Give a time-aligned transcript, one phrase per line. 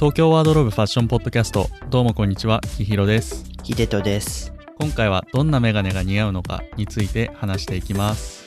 [0.00, 1.68] 東京ワードローブファッションポッドキャスト。
[1.90, 3.44] どうもこんにちはきひろです。
[3.62, 4.50] 秀人です。
[4.78, 8.39] 今回はどんなメガネが似合うのかについて話していきます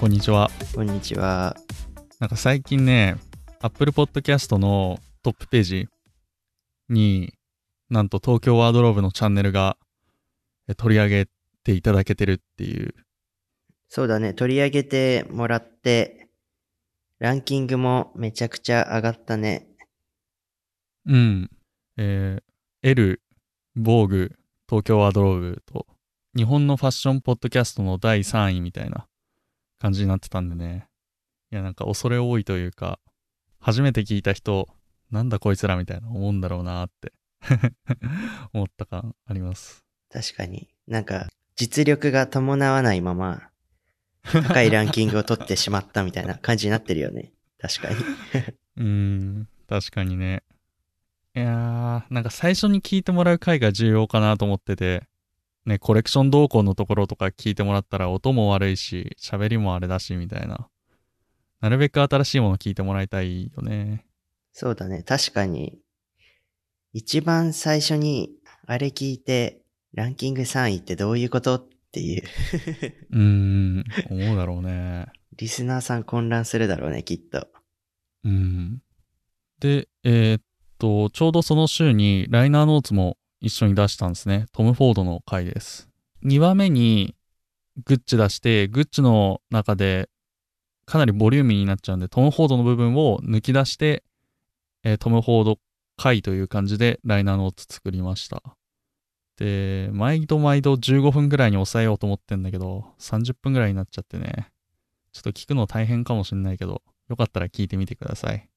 [0.00, 1.54] こんにちはこんにちは。
[2.20, 3.16] なんか最近ね、
[3.60, 5.88] Apple Podcast のトップページ
[6.88, 7.34] に、
[7.90, 9.76] なんと東京ワードローブのチャンネルが
[10.68, 11.28] え取り上げ
[11.64, 12.94] ていただけてるっていう。
[13.88, 16.30] そうだね、取り上げてもらって、
[17.18, 19.68] ランキングもめちゃくちゃ上がったね。
[21.04, 21.50] うん。
[21.98, 23.20] えー、L、
[23.76, 24.32] 防具、
[24.66, 25.86] 東京ワードローブと、
[26.34, 29.06] 日本のファッションポッドキャストの第3位みたいな
[29.80, 30.86] 感じになってたんでね。
[31.50, 33.00] いや、なんか恐れ多いというか、
[33.58, 34.68] 初めて聞いた人、
[35.10, 37.12] なんだこいつらみたいな思うんだろうなって
[38.52, 39.84] 思った感あります。
[40.12, 40.68] 確かに。
[40.86, 43.50] なんか、実力が伴わないまま、
[44.22, 47.32] 高いランキングを取ってしまったみたいな感じになってるよね。
[47.58, 47.96] 確かに。
[48.76, 50.42] うーん、確かにね。
[51.34, 55.04] いやー、なんか最初に聞いてもらう回が重要かなと思ってて、
[55.66, 60.68] ね、コレクション動向のところとか聞いてもらったら音も悪いし、喋りもあれだし、みたいな。
[61.60, 64.06] なるべく新しいもの聞いてもらいたいよね。
[64.52, 65.78] そうだね、確かに。
[66.92, 68.30] 一番最初に、
[68.66, 72.22] あれ聞いて、ランキング3位ってどういうことっていう。
[73.10, 75.06] うーん、思うだろうね。
[75.36, 77.48] リスナーさん混乱するだろうね、きっと。
[78.24, 78.82] うん。
[79.58, 80.42] で、えーっ
[80.78, 84.46] と、ちょうどその週にライナーノーツも一緒に出したんですね。
[84.52, 85.88] トム・フォードの回です。
[86.24, 87.14] 2話目に
[87.84, 90.08] グッチ出して、グッチの中で
[90.84, 94.02] かなりボリューミーになっちゃうんで、トム・フォードの部分を抜き出して、
[94.82, 95.58] えートム・フォード
[95.96, 98.42] 回という感じでライナーノーツ作りました。
[99.36, 104.50] で、毎度毎度15分ぐらいに抑えようと思ってんだけど、30分ぐらいになっちゃってね。
[105.12, 108.48] ちょっと聞くの大変かもしんないけど、よかったら聞いてみてください。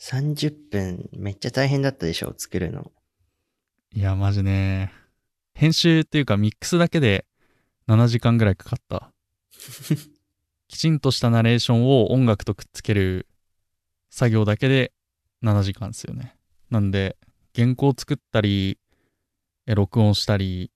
[0.00, 2.92] 30分、めっちゃ大変だったでしょ、作るの。
[3.94, 4.92] いや、マジね。
[5.54, 7.24] 編集っていうかミックスだけで
[7.88, 9.12] 7時間ぐらいかかった。
[10.68, 13.26] きちんとしたナレーションを音楽とくっつける
[14.10, 14.92] 作業だけで
[15.42, 16.36] 7時間ですよね。
[16.70, 17.16] なんで、
[17.56, 18.78] 原稿作ったり、
[19.66, 20.70] え録音したり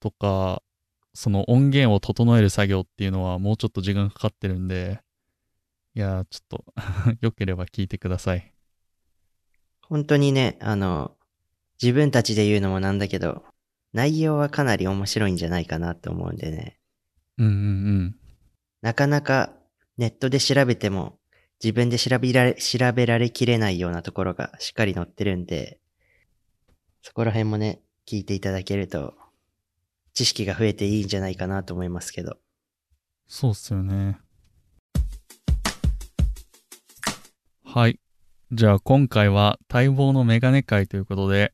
[0.00, 0.62] とか、
[1.14, 5.00] その音源を整える作業っていうのはもうちょっと時間かかってるんで、
[5.94, 6.64] いや、ちょっと
[7.22, 8.52] 良ければ聞いてください。
[9.82, 11.16] 本当にね、あの、
[11.82, 13.44] 自分たちで言うのもなんだけど、
[13.92, 16.78] 内容はかなり面白いんじゃないかなと思うんでね。
[17.38, 18.16] うんうんうん。
[18.82, 19.52] なかなか
[19.96, 21.18] ネットで調べても
[21.62, 25.80] 自分で調べられ、調べられきれないようなところがしっかり載ってるんで、
[27.02, 29.14] そこら辺もね、聞いていただけると、
[30.12, 32.38] 知識が増えていいんじゃないかなと思いますけど。
[33.26, 34.18] そうっすよね。
[37.64, 37.98] はい。
[38.52, 41.52] じゃあ今回は待望のメガネ会ということで、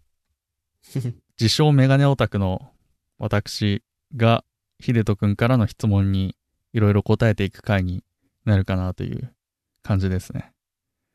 [1.41, 2.73] 自称メガネオタクの
[3.19, 3.83] 私
[4.17, 4.45] が
[4.81, 6.37] 秀人くんからの質問に
[6.73, 8.05] いろいろ答えていく回に
[8.45, 9.35] なるかなという
[9.83, 10.53] 感じですね。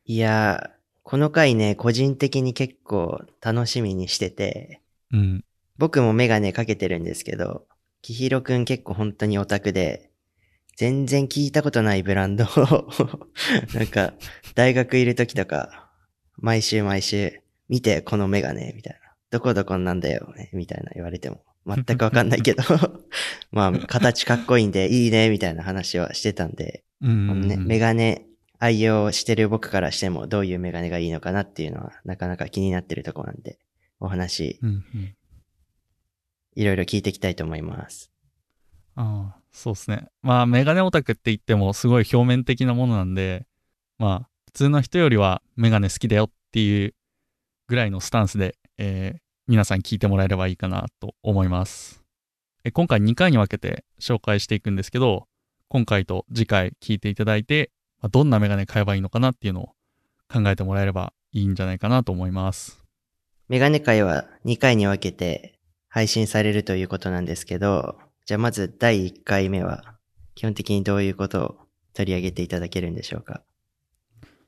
[0.04, 4.80] いやー、この回ね、個人的に結構楽しみにしてて、
[5.12, 5.44] うん。
[5.78, 7.66] 僕もメガネかけてるんですけど、
[8.02, 10.10] きひろくん結構本当にオタクで、
[10.76, 12.88] 全然聞いたことないブランドを、
[13.74, 14.14] なんか、
[14.54, 15.90] 大学いる時とか、
[16.36, 19.05] 毎週毎週、見て、このメガネ、みたいな。
[19.30, 22.62] どこどこなんだよ、ね、みたいな言われても、全くわかんないけど、
[23.50, 27.10] まあ、形かっこいいんで、いいね、みたいな話はしてたんで、うん。
[27.10, 28.26] うんうんね、メガネ
[28.58, 33.58] 愛用してる僕からしても、どういうメガネがいいのかなっていうのは、なかなか気になってるところなんで、
[33.98, 35.16] お話、うんうん。
[36.54, 38.10] いろいろ聞いていきたいと思います。
[38.94, 40.06] ああ、そうですね。
[40.22, 43.46] まあ、メガネオタクって言ってもすごい表面的なものなんで、
[43.98, 46.94] まあ、普通の人よりはメガネ好きだよっていう
[47.66, 52.02] ぐらいのスタンスで、えー皆さん聞いてもらえればいいかなと思います。
[52.64, 55.28] え今回2回に分けて紹介していくんですけど、
[55.68, 57.70] 今回と次回聞いていただいて、
[58.00, 59.66] まあどんなメガネ買えばいいのかなっていうのを
[60.32, 62.82] 考えてもらえればいいんじゃないかなと思います。
[63.48, 69.94] メガネ会は2回に分けて配信されるということなんですけど、じゃあまず第1回目は、
[70.34, 71.56] 基本的にどういうことを
[71.94, 73.42] 取り上げていただけるんでしょうか？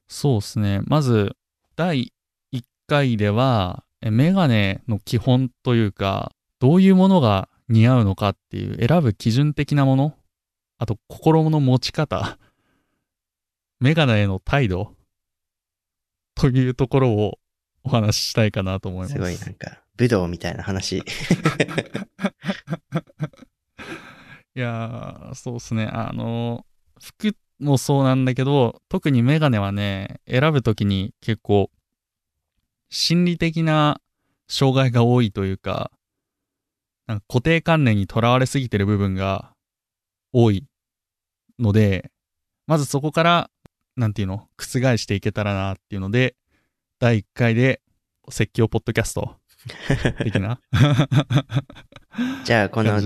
[0.08, 0.80] そうですね。
[0.86, 1.36] まず、
[1.76, 2.12] 第
[2.52, 10.14] 1回では、えメガネの基本というか、どういうものが似合うのかっていう選ぶ基準的なもの
[10.78, 12.38] あと心の持ち方、
[13.80, 14.94] メガネへの態度
[16.34, 17.38] というところを
[17.82, 19.14] お話ししたいかなと思います。
[19.14, 20.98] すごいなんか、武道みたいな話。
[24.54, 25.86] いやー、そうですね。
[25.92, 26.64] あの、
[27.00, 31.72] 服もそうなんだけど、特にメガネはね、選ぶときに結構、
[32.90, 34.00] 心理的な
[34.48, 35.90] 障害が多いというか、
[37.06, 39.52] なんか固定観念にとらわれすぎてる部分が
[40.32, 40.64] 多い
[41.58, 42.10] ので、
[42.66, 43.50] まずそこから、
[43.96, 46.36] なんていうの、覆していけたらなっていうので、
[46.98, 47.80] 第1回で
[48.28, 49.36] 説教ポッドキャスト
[50.22, 50.60] 的な
[52.44, 53.00] じゃあ、この。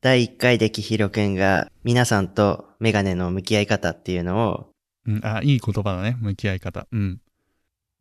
[0.00, 4.70] 第1回できひろくんが皆さんとメガネの向き合い方っていうのを
[5.08, 6.18] うん、あ、いい言葉だね。
[6.20, 6.86] 向き合い方。
[6.92, 7.20] うん。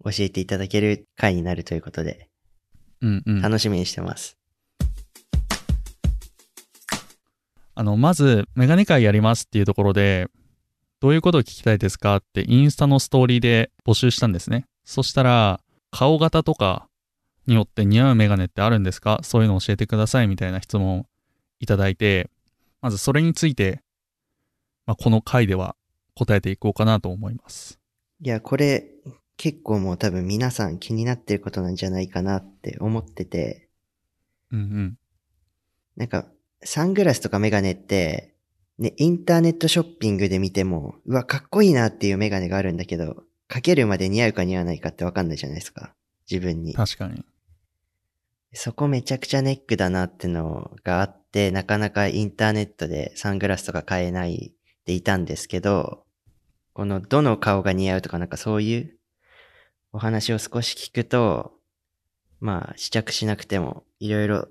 [0.03, 2.29] 教えていただける回になるということで、
[3.01, 3.41] うんうん。
[3.41, 4.38] 楽しみにしてます。
[7.75, 10.27] あの、まず、メガネ会やりますっていうところで、
[10.99, 14.65] どういうことを聞きたいですかってインスタのストーリーで募集したんですね。
[14.83, 15.59] そしたら、
[15.91, 16.88] 顔型とか
[17.45, 19.19] によって似合うメガネってあるんですか？
[19.21, 21.05] そういうのを教えてくださいみたいな質問を
[21.59, 22.31] いただいて、
[22.81, 23.81] まずそれについて、
[24.88, 25.75] まあ、この回では
[26.15, 27.79] 答えていこうかなと思います。
[28.21, 28.88] いや、これ
[29.38, 33.69] 結構もう多分皆さん気になってることなんじゃないかなって思ってて、
[34.51, 34.98] うんうん。
[35.95, 36.25] なんか
[36.63, 38.34] サングラスとかメガネって、
[38.80, 45.95] ね、インターネットショッピングで見ても、うわ、かっこいいなっていうメガネがあるんだけど、かけるまで似合うか似合わないかってわかんないじゃないですか。
[46.30, 46.74] 自分に。
[46.74, 47.24] 確かに。
[48.54, 54.54] そこめちゃくちゃネックだなってのがあって、なかなかインターネットでサングラスとか買えない
[54.86, 56.04] でいたんですけど、
[56.74, 58.96] このどの顔が似合うとかなんかそういう
[59.92, 61.54] お話を少し聞くと、
[62.39, 64.48] まあ試着しなくてもいろいろ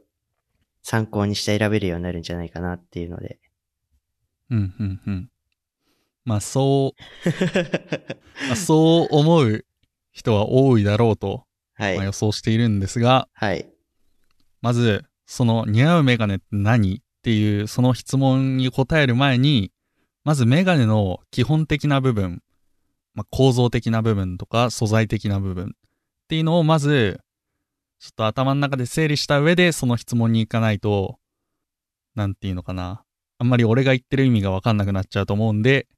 [0.83, 3.39] 参考にして選べるようになるんじゃないかなっていうので。
[4.51, 5.31] うんうんうん。
[6.25, 7.29] まあそう、
[8.47, 9.65] まあ、そう思う
[10.13, 11.45] 人は多いだろうと、
[11.75, 12.05] はいまあ、。
[12.07, 13.69] 予想しているんですが、はい。
[14.63, 19.73] まず、その似合うメガネって何っていうその質問に答える前に、
[20.25, 22.43] まずメガネの基本的な部分、
[23.17, 25.69] まあ、構造的な部分とか素材的な部分っ
[26.29, 27.21] ていうのをまず、
[27.99, 31.19] ちょっと頭の中で整理した上でその質問に行かないと、
[32.15, 33.03] なんていうのかな。
[33.39, 35.89] あんまり俺が言ってる意味がわかんなくなっちゃうと思うんで、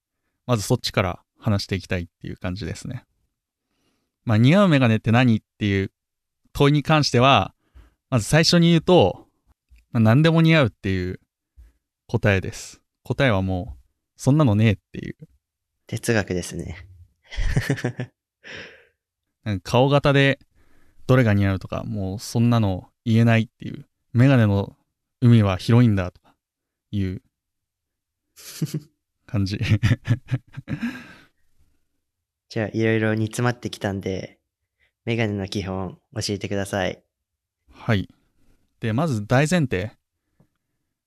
[0.47, 3.05] まずそっちから話していきたいっていう感じですね。
[4.25, 5.93] まあ似合うメガネって何っていう
[6.53, 7.55] 問いに関しては、
[8.11, 9.27] まず最初に言うと、
[9.91, 11.21] まあ、何でも似合うっていう
[12.07, 12.81] 答えです。
[13.03, 13.79] 答えはもう、
[14.17, 15.17] そんなのねえっていう。
[15.87, 16.88] 哲学ですね。
[19.45, 20.39] なんか顔型で
[21.07, 23.87] どれが似合うとか、もうそんなの言えないっていう。
[24.13, 24.77] メガネの
[25.21, 26.35] 海は広いんだとか
[26.91, 27.23] いう
[29.27, 29.59] 感じ。
[32.49, 34.39] じゃあいろいろ煮詰まってきたんで、
[35.05, 37.03] メガネの基本教えてください。
[37.71, 38.09] はい。
[38.81, 39.93] で、まず大前提。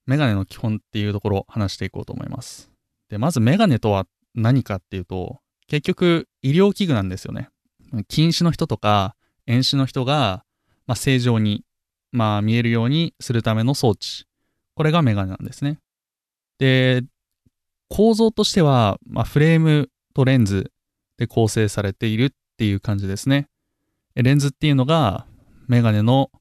[0.05, 2.71] メガネの基本っていうところを話していこうと思います。
[3.09, 5.40] で、まずメガネとは何かっていうと、
[5.71, 7.47] 結局医療器具なんですよね。
[8.09, 9.15] 近視の人とか
[9.47, 10.43] 遠視の人が、
[10.85, 11.63] まあ、正常に、
[12.11, 14.25] まあ、見えるようにするための装置。
[14.75, 15.79] これがメガネなんですね。
[16.59, 17.03] で、
[17.87, 20.73] 構造としては、まあ、フレームとレンズ
[21.15, 23.47] で構成されているっていう感じですね。
[24.15, 25.25] レンズっていうのが
[25.69, 26.31] メガネの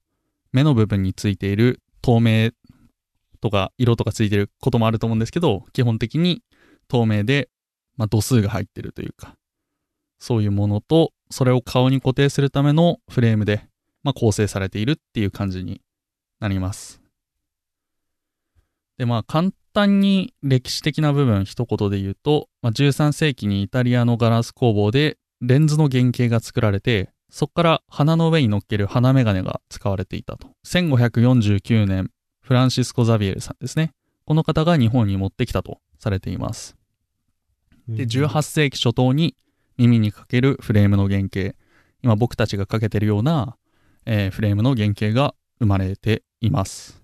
[0.51, 2.51] 目の部分についている透明
[3.41, 6.43] とか色とかついてることもあると思うんですけど、基本的に
[6.89, 7.49] 透明で、
[7.97, 9.35] まあ、度数が入ってるというか、
[10.19, 13.67] そういうものと、それを顔に固定するためのフレームで、
[14.03, 15.81] まあ、構成されているっていう感じに
[16.41, 17.01] なります。
[18.99, 30.49] で、まあ、簡単に歴史的な部分一言で言うと、まあ、13世紀にイタリアのガラス工房でレンズの原型が作られて、そこから鼻の上に乗っける鼻メガネが使われていたと。
[30.67, 32.11] 1549年、
[32.43, 33.93] フランシスコ・ザビエルさんですね。
[34.27, 36.77] この方が日本に持ってきたとされています。
[37.97, 39.37] で、18世紀初頭に
[39.77, 41.55] 耳にかけるフレームの原型、
[42.03, 43.57] 今僕たちがかけてるような、
[44.07, 47.03] えーフレームの原型が生まれています。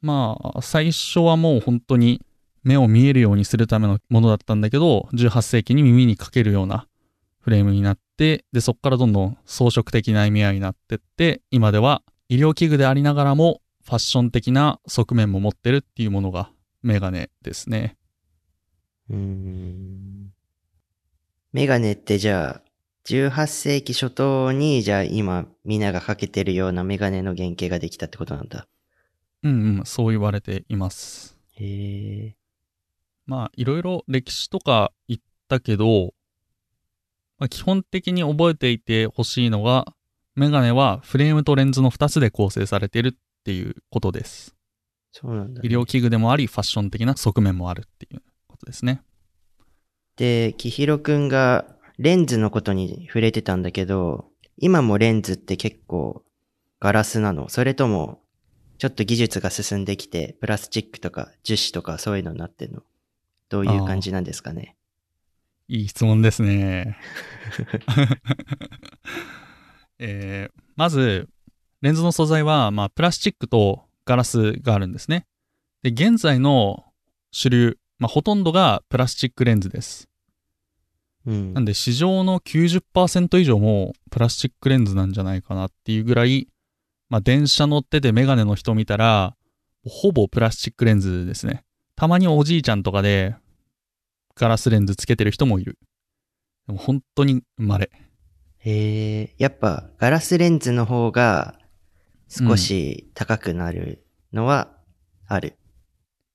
[0.00, 2.24] まあ、最初はもう本当に
[2.62, 6.86] 目を見えるようにするためのものだったんだけど、18世紀に耳にかけるような
[7.40, 16.50] フレームになって、で、そこからどんどん装飾的な意味合いになってって、今では医療器具でありながらもファッション的な側面も持ってるっていうものが
[16.82, 17.96] メガネですね。
[19.10, 20.32] うーん。
[21.52, 22.62] メガネってじゃあ、
[23.06, 28.68] 18世紀初頭に、じゃあ今、みんながかけてるようなメガネの原型ができたってことなんだ。
[29.42, 31.38] うんうん、そう言われています。
[31.52, 32.36] へえ。
[33.26, 36.12] まあ、いろいろ歴史とか言ったけど、
[37.38, 39.86] まあ、基本的に覚えていてほしいのが、
[40.34, 43.12] メガネはフレームとレンズの2つで構成されているっ
[43.44, 44.54] ていうことです。
[45.12, 48.22] そうなんだ、医療器具でもあり、ファッション的な側面もあるっていう
[48.68, 49.02] ですね。
[50.16, 51.64] で、きひろくんが
[51.98, 56.24] レンズのことに触れてたんだけど、今もレンズって結構
[56.80, 58.20] ガラスなのそれとも、
[58.78, 62.82] ちょっと技術が進んできて、プラスチックとか樹脂とかそういうのになってんの
[63.48, 64.76] どういう感じなんですかね？
[65.68, 66.96] いい質問ですね。
[69.98, 71.28] えーまず、
[71.80, 75.26] レンズの素材は、まあ、プラスチックとガラスがあるんですね。
[75.82, 76.84] で、現在の
[77.32, 80.08] 主流、まあ、ほとんどがプラスチックレンズです。
[81.26, 81.64] うんなん。
[81.64, 86.48] で、市場の90%以上もプラスチックレンズなんじゃないかなっていうぐらい、
[87.08, 89.36] まあ、電車乗っててメガネの人見たら、
[89.84, 91.64] ほぼプラスチックレンズですね。
[91.96, 93.34] たまにおじいちゃんとかで、
[94.36, 95.78] ガラスレンズつけてる人もいる。
[96.68, 97.90] でも本当に稀。
[98.58, 101.58] へえ、やっぱガラスレンズの方が
[102.28, 104.76] 少し高くなるのは
[105.26, 105.57] ある。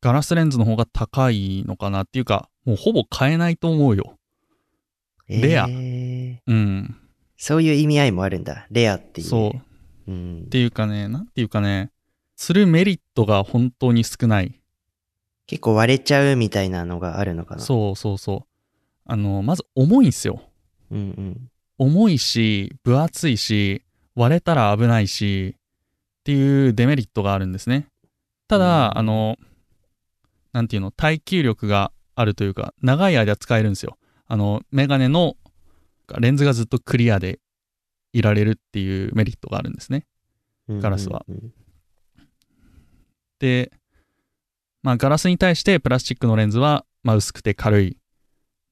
[0.04, 4.18] ガラスレンズの方が高いのかなっていうか、もうほぼ買えないと思うよ。
[5.30, 6.98] レアえーうん。
[7.38, 8.68] そういう意味合いもあるんだ。
[8.70, 9.28] レアっていう。
[9.28, 9.54] そ
[10.08, 10.12] う。
[10.12, 10.14] う。
[10.14, 10.50] んっ。
[10.50, 11.90] ていうかね、なんていうかね、
[12.36, 14.60] するメリットが本当に少ない。
[15.48, 17.62] 結構割れちゃうみたいなのがあるのかな。
[17.62, 18.48] そうそうそう。
[19.06, 20.42] あの、まず重いんすよ。
[20.92, 20.96] う。
[20.96, 21.50] うんうん。
[21.78, 23.84] 重いし、分厚いし、
[24.16, 27.88] 割れたら危ないし、っていうデメリットがあるんですね。
[28.50, 29.38] ただ、うんあの、
[30.54, 33.98] なんていうの、耐久力があるというか、長い間使えるんですよ。
[34.28, 35.36] あの、メガネの
[36.20, 37.40] レンズがずっとクリアで
[38.14, 40.06] いられるっていうメリットがあるんですね。
[40.70, 41.26] うんガラスは。
[41.28, 41.54] うん
[43.40, 43.74] で、
[44.84, 47.98] まあ、ガラスに対してプラスチックのレンズは、まあ、薄くて軽い。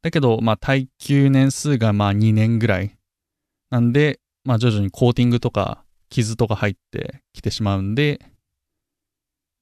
[0.02, 2.96] だけど、まあ、耐久年数がまあ2年ぐらい。
[3.70, 8.31] なんで、まあ、徐々にコーティングとか傷とか入ってきてしまうんで、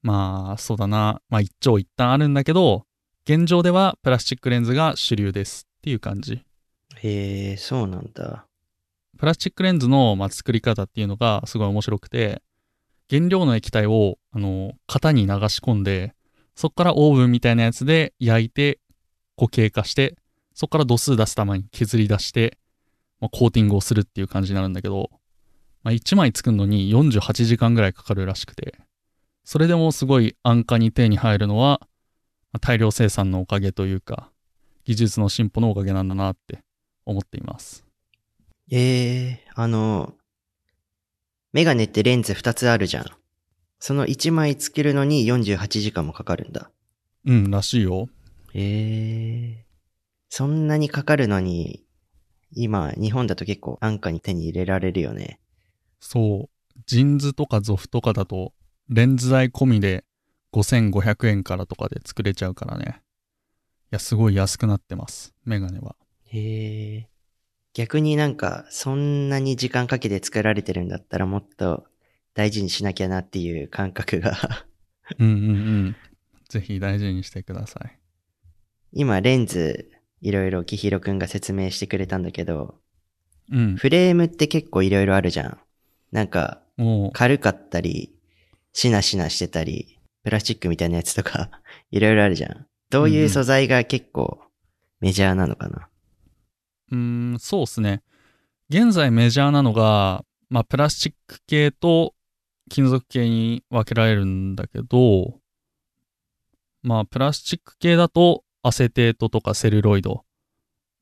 [0.02, 1.20] まあ、そうだな。
[1.28, 2.84] まあ、一長一短あるんだけど、
[3.24, 6.42] 現状ではプラスチックレンズが主流ですっていう感じ。
[7.02, 8.46] へえ、そうなんだ。
[9.18, 12.42] プラスチックレンズの、まあ、作り方っていうのがすごい面白くて、
[13.10, 16.14] 原料の液体を、あの、型に流し込んで、
[16.54, 18.78] そこからオーブンみたいなやつで焼いて、
[19.36, 20.16] 固形化して、
[20.54, 22.58] そこから度数出すために削り出して、
[23.20, 25.10] まあ、コーティングをするっていう感じになるんだけど、
[25.82, 28.78] まあ、1枚作るのに48時間ぐらいかかるらしくて、
[29.50, 31.80] それでもすごい安価に手に入るのは、
[32.52, 34.30] まあ大量生産のおかげというか、
[34.84, 36.60] 技術の進歩のおかげなんだなって
[37.04, 37.84] 思っています。
[38.70, 40.14] ええ、あの、
[41.52, 43.06] メガネってレンズ2つあるじゃん。
[43.80, 46.70] その1枚作るのに48時間もかかるんだ。
[47.24, 48.08] うん、らしいよ。
[48.54, 49.66] ええ
[50.28, 51.82] そんなにかかるのに、
[52.52, 55.40] 今、日本だと結構安価に手に入れられるよね。
[55.98, 56.80] そう。
[56.86, 58.52] ジンズとかゾフとかだと、
[58.90, 60.04] レンズ代込みで
[60.52, 63.02] 5500円からとかで作れちゃうからね。
[63.84, 65.32] いや、すごい安くなってます。
[65.44, 65.94] メガネは。
[66.24, 67.08] へえ。
[67.72, 71.84] 逆になんか、そんなに時間かけて作られてるんだったらもっと
[72.34, 74.36] 大事にしなきゃなっていう感覚が。
[75.20, 75.52] うんうんう
[75.90, 75.96] ん。
[76.48, 77.96] ぜひ大事にしてください。
[78.92, 79.88] 今、レンズ、
[80.20, 82.80] いろいろきひろくんが説明してくれたんだけど、
[83.52, 83.76] うん。
[83.76, 85.58] フレームって結構いろいろあるじゃん。
[86.10, 88.12] なんか、も軽かったり、
[88.72, 91.50] しなしなしてたり、プラスチックみたいなやつとか、
[91.90, 92.66] いろいろあるじゃん。
[92.90, 94.42] どういう素材が結構
[95.00, 95.88] メジャーなのかな？
[96.92, 98.02] う、ん、そうっすね。
[98.68, 102.14] 現在メジャーなのが、まあ、プラスチック系と
[102.68, 105.40] 金属系に分けられるんだけど、
[106.82, 110.24] まあ、プラスチック系だと、アセテートとかセルロイド。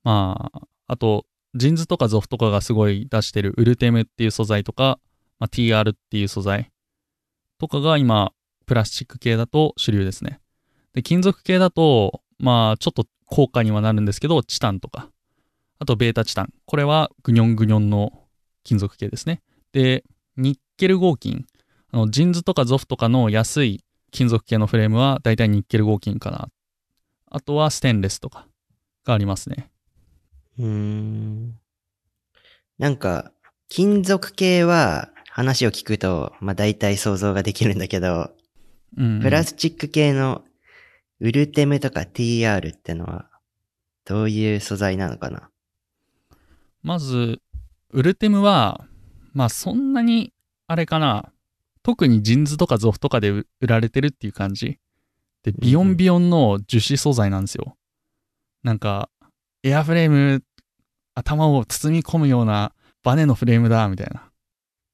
[0.03, 4.99] まあ、あと、ジンズとかゾフとかがすごい出してるウルテムっていう素材とか、
[5.39, 6.71] まあ、TR っていう素材
[7.59, 8.33] とかが今、
[8.65, 10.39] プラスチック系だと主流ですね。
[10.93, 15.09] で、金属系だと、まあ、ちょっと高価にはなるんですけど、チタンとか、
[15.77, 16.53] あとベータチタン。
[16.65, 18.23] これはグニョングニョンの
[18.63, 19.41] 金属系ですね。
[19.71, 20.03] で、
[20.37, 21.45] ニッケル合金。
[21.91, 26.49] あの、ジンズとかゾフとかの安い金属系のフレームはだいたいニッケル合金かな。
[27.29, 28.47] あとはステンレスとか
[29.05, 29.69] がありますね。
[30.57, 31.59] うーん。
[32.77, 33.31] なんか、
[33.67, 38.31] 金属系は話を聞くと、まあ大体想像ができるんだけど、
[38.97, 40.43] うんうんプラスチック系の
[41.21, 43.29] ウルテムとか TR ってのは、
[44.03, 45.49] どういう素材なのかな？
[46.83, 47.39] まず、
[47.91, 48.85] ウルテムは、
[49.31, 50.33] まあそんなに、
[50.67, 51.31] あれかな。
[51.83, 54.77] 特にジンズとかゾフとかで売売られてるっていう感じ。
[55.43, 57.77] で、ビヨンビヨンの樹脂素材なんですよ。
[58.63, 59.09] なんか、
[59.63, 60.43] エアフレーム、
[61.15, 64.28] 頭を包み込むようなバネのフレームだ、みたいな。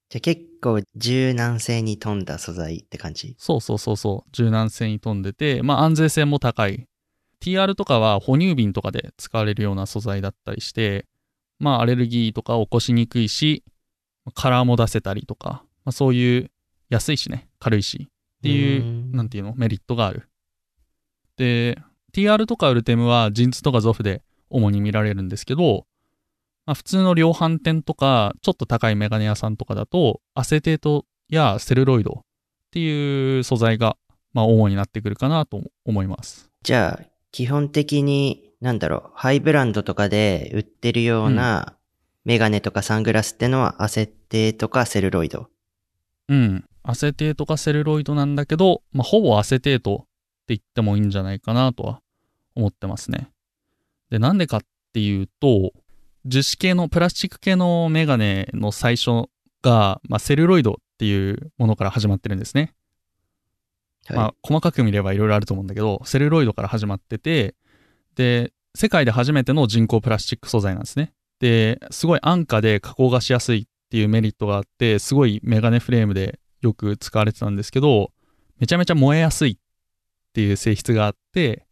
[0.08, 3.34] じゃあ結構柔軟性に富んだ素材って感じ？
[3.38, 4.30] そうそうそうそう。
[4.32, 6.86] 柔軟性に富んでて、まあ安全性も高い。
[7.40, 11.06] TR とかは哺乳瓶とかで使われるような素材だったりして、
[11.58, 13.64] まあアレルギーとか起こしにくいし、
[14.34, 16.50] カラーも出せたりとか、まあ、そういう
[16.88, 20.28] 安いしね、軽いしっていう、うんなんていうの、メリットがある。
[21.36, 21.78] で、
[22.12, 25.86] TR とかウルテムはジンズとかゾフで主に見られるんですけど、
[26.66, 32.22] まあ、普通の量販店とか、ちょっと高いメガネ屋さんとかだと、アセテートやセルロイドっ
[32.72, 33.96] ていう素材が、
[34.32, 36.50] まあ、主になってくるかなと思います。
[36.62, 41.76] じゃあ、基本的に、なんだろう、ハイブランドとかで売ってるような
[42.24, 45.48] メガネとかサングラスってのはアセテとかセルロイド。
[46.28, 46.64] うん。
[46.82, 50.06] アセテートかセルロイドなんだけど、まあ、ほぼアセテートって
[50.48, 52.00] 言ってもいいんじゃないかなとは
[52.56, 53.28] 思ってますね。
[54.10, 54.60] で、なんでかっ
[54.92, 55.72] ていうと、
[56.26, 59.28] 樹脂系のプラスチック系のメガネの最初
[59.62, 62.74] が、まあ、セルロイドっていうものから始まってるんですね。
[64.06, 64.16] はい。
[64.16, 67.54] まあ、細かく見ればいろいろあると思うんだけど、セルロイドから始まってて、
[68.16, 71.12] で、世界で初めての人工プラスチック素材なんですね。
[71.38, 78.10] で、すごい安価で加工がしやすいっていうメリットがあって、すごいメガネフレームでよく使われてたんですけど、
[78.58, 79.56] めちゃめちゃ燃えやすいっ
[80.32, 81.66] ていう性質があって、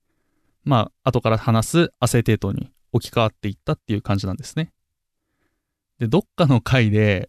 [0.62, 4.72] まあ、後から話すアセテートに置き換わっていったっていう感じなんですね。
[5.98, 7.28] で、どっかの回で、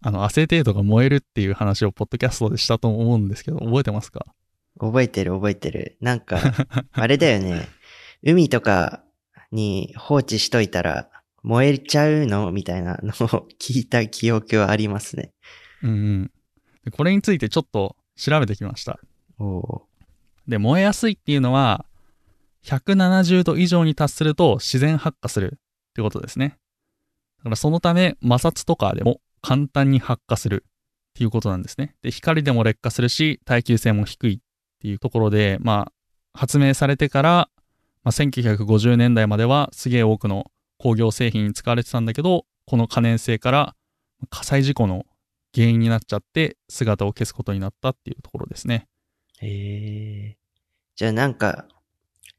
[0.00, 4.24] あの、アセテートが燃えるっていう話をポッドキャストでしたと思うんですけど、覚えてますか？
[4.80, 5.96] 覚えてる覚えてる。
[6.00, 6.40] なんか、
[6.92, 7.68] あれだよね。
[8.22, 9.04] 海とか
[9.52, 11.10] に放置しといたら
[11.42, 12.50] 燃えちゃうの？
[12.52, 13.12] みたいなのを
[13.60, 15.32] 聞いた記憶はありますね。
[15.82, 16.30] うんうん。
[16.84, 18.98] でこれについてちょっと調べてきました。
[19.38, 19.88] おお
[20.46, 21.84] で、燃えやすいっていうのは、
[22.64, 25.58] 170度以上に達すると自然発火するっ
[25.94, 26.58] てことですね。
[27.38, 30.70] だからそのため摩擦とかでも簡単に発火するっ
[31.14, 31.94] ていうことなんですね。
[32.02, 34.38] で、光でも劣化するし、耐久性も低いっ
[34.80, 37.48] ていうところで、まあ、発明されてから、
[38.04, 43.74] まあ、1950年代まではすげえ多くの工業製品に使われてたんだけど、この可燃性から
[44.30, 45.06] 火災事故の
[45.54, 48.86] 原因になっちゃって姿を消すことになったっていうところですね。
[49.40, 50.36] へえ。
[50.94, 51.66] じゃあなんか、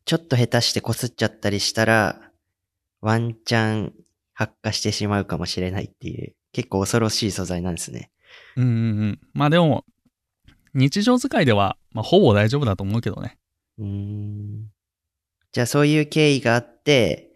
[0.10, 2.20] ちょっと下手して擦っちゃったりしたら、
[3.00, 3.94] ワンチャン
[4.34, 8.10] 発火してしまうかもしれないっていう、結構恐ろしい素材なんですね。
[8.56, 8.76] うんうんう
[9.10, 9.20] ん。
[9.34, 9.86] まあでも、
[10.74, 13.38] 日常使いでは、まあ、ほぼ大丈夫だと思うけどね。
[13.78, 14.72] うーん。
[15.52, 17.30] じゃあそういう経緯があって、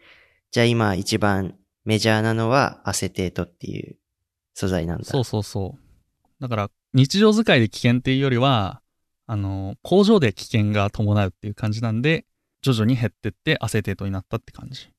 [0.50, 1.54] じゃあ今一番
[1.86, 3.98] メジャーなのはアセテートっていう
[4.56, 5.06] 素材なんだ。
[5.06, 6.42] そうそうそう。
[6.42, 8.82] だから、日常使いで危険っていうよりは、
[9.28, 12.26] あの、工場で危険が伴うっていう感じなんで、
[12.64, 14.90] 徐々に減ってってアセテートになったって感じ。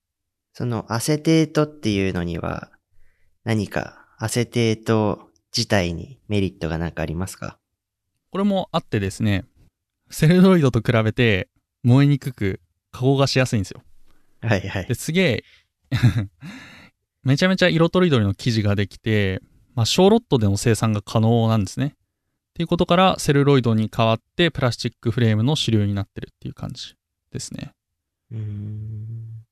[0.52, 2.70] そのアセテートっていうのには、
[3.42, 7.58] 何かアセテート自体にメリットが何かありますか？
[8.30, 9.46] これもあってですね、
[10.10, 11.48] セルロイドと比べて
[11.82, 12.60] 燃えにくく
[12.92, 13.82] 加工がしやすいんですよ。
[14.42, 14.94] はいはいで。
[14.94, 15.44] すげえ
[17.24, 19.40] めちゃめちゃ色とりどりの生地ができて、
[19.74, 21.86] まあ、小ロットでの生産が可能なんですね。
[21.86, 21.90] っ
[22.54, 26.94] ていうことからセルロイドに代わってプラスチックフレームの主流になってるっていう感じ
[27.34, 27.72] ですね。
[28.32, 29.44] うーん。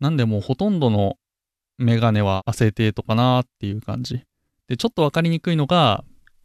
[0.00, 1.18] なんでもうほとんどの
[1.76, 4.22] メガネはアセテートかなっていう感じ。
[4.68, 6.04] で、ちょっとわかりにくいのが、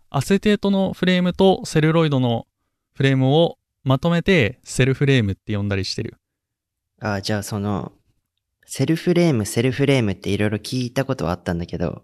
[0.09, 2.47] アセテートのフレームとセルロイドの
[2.93, 6.17] フレームをまとめてセルフレームって呼んだりしてる。
[6.99, 7.93] あ、じゃあその、
[8.65, 12.03] セルフレーム、セルフレームっていろいろ聞いたことはあったんだけど、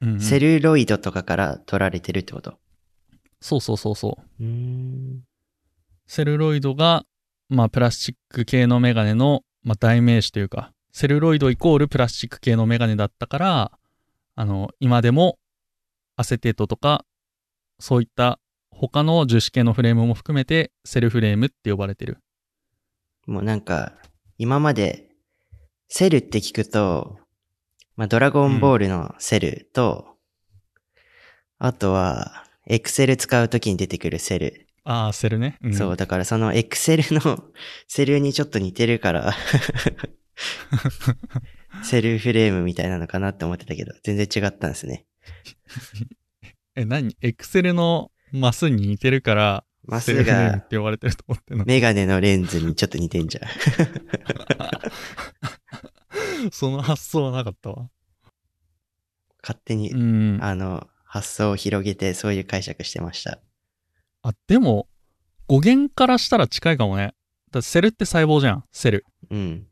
[0.00, 2.58] うんうんセルロイドとかから取られてるってこと？
[3.42, 4.42] そうそうそうそう。
[4.42, 5.22] うーん。
[6.10, 7.04] セルロイドが、
[7.48, 13.72] まあ、プラスチック系のメガネの、まあ、代名詞というか、セルロイドイコールプラスチック系のメガネだったから、
[14.34, 15.38] あの、今でも
[16.16, 17.04] アセテートとか、
[17.78, 18.40] そういった
[18.72, 22.18] 他の樹脂系のフレームも含めて、セルフレームって呼ばれてる。
[23.28, 23.92] もうなんか、
[24.36, 25.10] 今まで、
[25.86, 27.20] セルって聞くと、
[27.94, 30.16] まあ、ドラゴンボールのセルと、
[31.58, 34.66] あとは、エクセル使うときに出てくるセル。
[34.84, 35.58] ああ、セルね。
[35.66, 37.44] んそう、だからそのエクセルの
[37.86, 39.34] セルにちょっと似てるから、
[41.84, 45.06] セルフレームみたいなのかなって思ってたけど、全然違ったんですね。
[46.76, 47.16] え、何？
[47.20, 51.64] エクセルのマスに似てるから、まあセルフレームって呼ばれてると思ってんの？
[51.64, 53.48] メガネのレンズにちょっと似てんじゃん。
[56.52, 57.90] その発想はなかったわ。
[59.42, 60.38] 勝手に、うん。
[60.42, 63.40] あの、発想を広げてそういう解釈してました。
[64.22, 64.88] あ、でも、
[65.48, 67.14] 語源からしたら近いかもね。
[67.50, 68.64] だセルって細胞じゃん。
[68.72, 69.04] セル。
[69.30, 69.66] うん。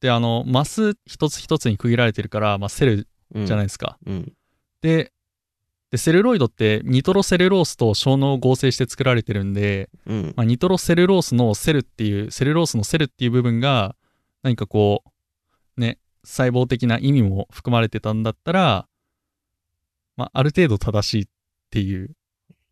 [0.00, 3.46] で、あの、マス一つ一つに区切られてるから、まあ、セルうん。
[3.46, 3.98] じゃないですか。
[4.06, 4.32] うん。
[4.82, 5.12] で、
[5.90, 10.34] で、セルロイドってニトロセルロースと小脳を合成して作られてるんで、うん。
[10.36, 13.94] まあ、ニトロセルロースのセルっていう、セルロースのセルっていう部分が、
[14.42, 15.02] 何かこ
[15.76, 18.88] う、ね、細胞的な意味も含まれてたんだったら、
[20.16, 21.26] まあ、ある程度正しいっ
[21.70, 22.10] ていう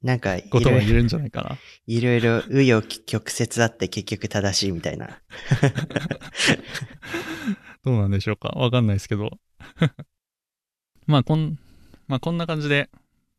[0.05, 1.57] なんか、いことろいろ、が言えるんじゃないかな。
[1.87, 5.23] いろいろ、紆余曲折あって結局正しいみたいな。
[7.83, 9.38] どうなんでしょうかわかんないですけど。
[11.07, 11.59] まあ、こん、
[12.07, 12.90] まあ、こんな感じで、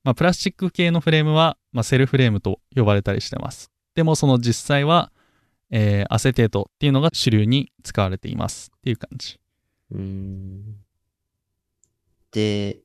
[0.04, 3.69] まあ、プラスチック系のフレームは、まあ、セルフレームと呼ばれたりしてます。
[3.93, 5.12] でも、その実際は、
[5.69, 9.39] えーアセテートっていうのが主流に使われていますっていう感じ。
[9.91, 10.75] うーん。
[12.32, 12.80] で、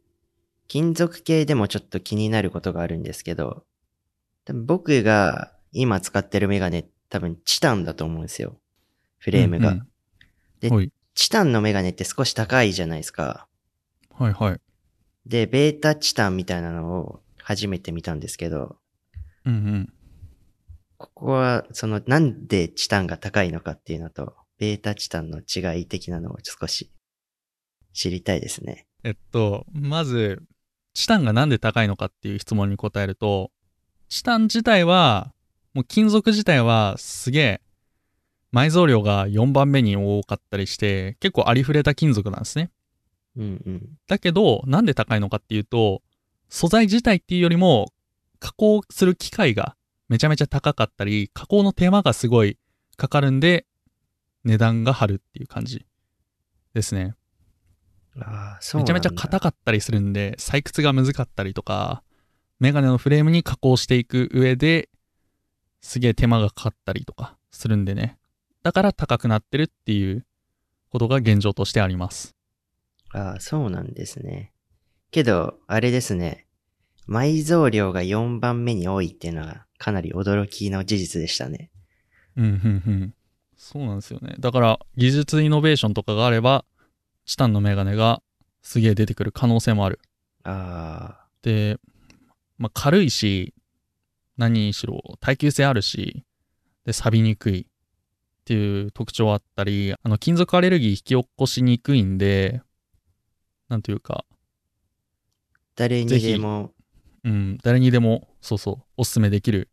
[0.69, 3.65] 金属系でもちょっと気になることがあるんですけど、
[4.55, 8.57] 僕が今使ってるメガネ多分チタンだと思うんですよ。
[9.19, 9.73] フレームが。
[9.73, 9.87] うんうん
[10.61, 10.93] ではい。
[11.15, 13.49] チタンのメガネって少し高いじゃないですか。
[14.11, 14.61] はいはい。
[15.27, 18.77] で、ベータチタンみたいなのを初めて見たんですけど、
[19.45, 19.93] うんうん。
[20.99, 26.91] ここは、その、なんでチタンが高いのかっていうのと、ベータチタンの違い的なのを少し
[27.95, 28.87] 知りたいですね。
[29.03, 30.43] えっと、まず、
[30.93, 33.51] チタンがなんで高いのかっていう質問に答えると、
[34.11, 35.33] チタン自体は、
[35.73, 37.61] もう金属自体はすげえ、
[38.53, 42.73] 埋蔵量が4番目に多かったりして、結構ありふれた金属なんですね。
[43.37, 43.89] うんうん。
[44.09, 46.03] だけど、なんで高いのかっていうと、
[46.49, 47.93] 素材自体っていうよりも、
[48.41, 49.77] 加工する機械が
[50.09, 52.59] めちゃめちゃ高かったり、加工の手間がすごい
[52.97, 53.65] かかるんで、
[54.43, 55.87] 値段が張るっていう感じ
[56.75, 57.15] ですね。
[58.17, 62.03] ああ、そうめちゃめちゃ硬かったりするんで、採掘が難かったりとか、
[62.61, 64.91] メガネのフレームに加工していく上で、
[65.81, 68.19] すげえ手間がかかったりとかするんでね。
[68.63, 70.27] だから高くなってるっていう
[70.91, 72.37] ことが現状としてあります。
[73.13, 74.53] ああ、そうなんですね。
[75.11, 76.47] けど、あれですね。
[77.09, 81.71] 埋蔵量が4番目に多いっていうのはかなり驚きの事実でしたね。
[82.37, 83.15] うん、うん、うん。
[83.57, 84.37] そうなんですよね。
[84.39, 86.65] だから、技術イノベーションとかがあれば、
[87.25, 88.23] チタンのメガネが
[88.63, 90.01] すげえ出てくる可能性もある。
[90.45, 91.79] あで、
[92.61, 93.55] まあ、軽いし、
[94.37, 96.25] 何にしろ耐久性あるし、
[96.85, 97.65] で、錆びにくいっ
[98.45, 102.61] ていう特徴あったり、あの、金属アレルギー引き起こしにくいんで、
[103.71, 104.35] なんというか、あ、
[105.75, 106.73] 誰にでも、
[107.25, 109.71] うん、誰にでも、そうそう、おすすめできる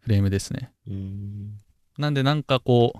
[0.00, 0.72] フレームですね。
[0.92, 1.58] ん、
[1.98, 2.94] なんでなんかこ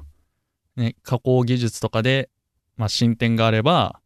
[0.76, 2.30] う、ね、加工技術とかで、
[2.76, 4.00] まあ、進展があれば、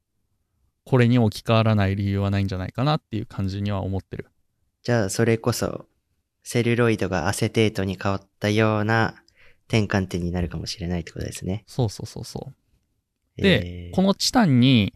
[0.87, 4.32] これに置き換わらない理由はないんじゃないかなっていう感じには思ってる。
[4.83, 5.87] じゃあ、それこそ、
[6.43, 9.15] セルロイドがアセテートに変わったような
[9.69, 11.65] 転換点になるかもしれないってことですね。
[11.67, 12.53] そうそうそうそ
[13.39, 13.43] う。
[13.43, 14.95] で、えーこのチタンに、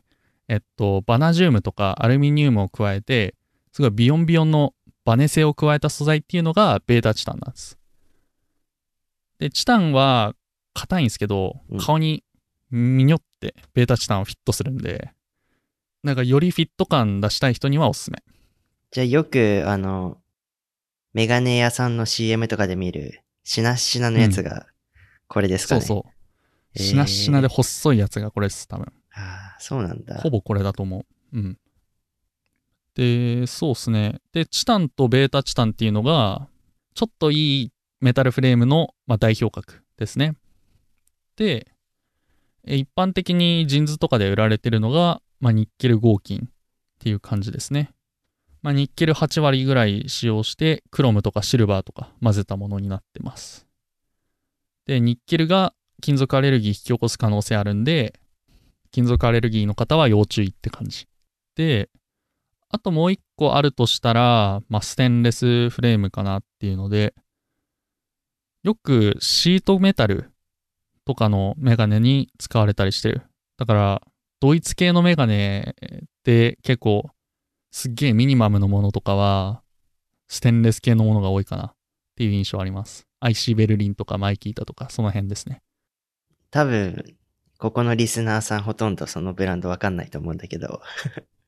[0.49, 3.35] えっと、バナジウムとかアルミニウムを加えて、
[3.73, 7.79] すごいビヨンビヨンのバネ性を加えた素材っていうのがベータチタンなんです。
[9.39, 10.35] で、チタンは
[10.75, 12.25] 硬いんですけどうん、顔に
[12.71, 15.13] ミニョってベータチタンをフィットするんで、
[16.03, 18.23] なんかよりフィット感出したい人にはおすすめ。
[18.91, 20.19] じゃあよく、あの、
[21.13, 24.67] メガネ屋さんの CM とかで見る、しなしなのやつが、
[25.29, 25.81] これですかね。
[25.81, 26.11] そうそう。
[26.11, 26.17] えー
[26.79, 28.93] しなしなで細いやつがこれです、多分。
[29.15, 30.17] ああ、そうなんだ。
[30.17, 31.39] ほぼこれだと思う。
[31.39, 31.59] うん。
[32.95, 34.21] で、そうっすね。
[34.33, 36.49] で、チタンとベータチタンっていうのが、
[36.95, 40.35] ちょっといいメタルフレームの、まあ、代表格ですね。
[41.37, 41.67] で、
[42.65, 46.51] え一般的にジンズとかで売られてるのが、まあ、ニッケル合金っ
[46.99, 47.91] ていう感じですね。
[48.67, 53.65] まあ、ニッケル8割ぐらい使用して、クロムとかシルバーとか混ぜたものになってます。
[54.87, 58.19] で、ニッケルが金属アレルギー引き起こす可能性あるんで、
[58.91, 61.07] 金属アレルギーの方は要注意って感じ。
[61.55, 61.91] で、
[62.69, 67.15] あともう一個あるとしたら、まあ、ステンレスフレームかなっていうので、
[68.65, 70.33] よくシートメタル
[71.05, 73.23] とかのメガネに使われたりしてる。
[73.59, 74.03] だから、
[74.41, 75.77] ドイツ系のメガネ
[76.25, 77.13] で結構、
[77.77, 79.63] すっげえミニマムのものとかは、
[80.29, 81.75] ステンレス系のものが多いかなっ
[82.17, 83.07] ていう印象あります。
[83.21, 85.61] IC ベルリンとかマイキータとか、その辺ですね。
[86.51, 87.17] 多分、
[87.59, 90.81] ここのリスナーさんほとんどそのブランドわかんないと思うんだけど。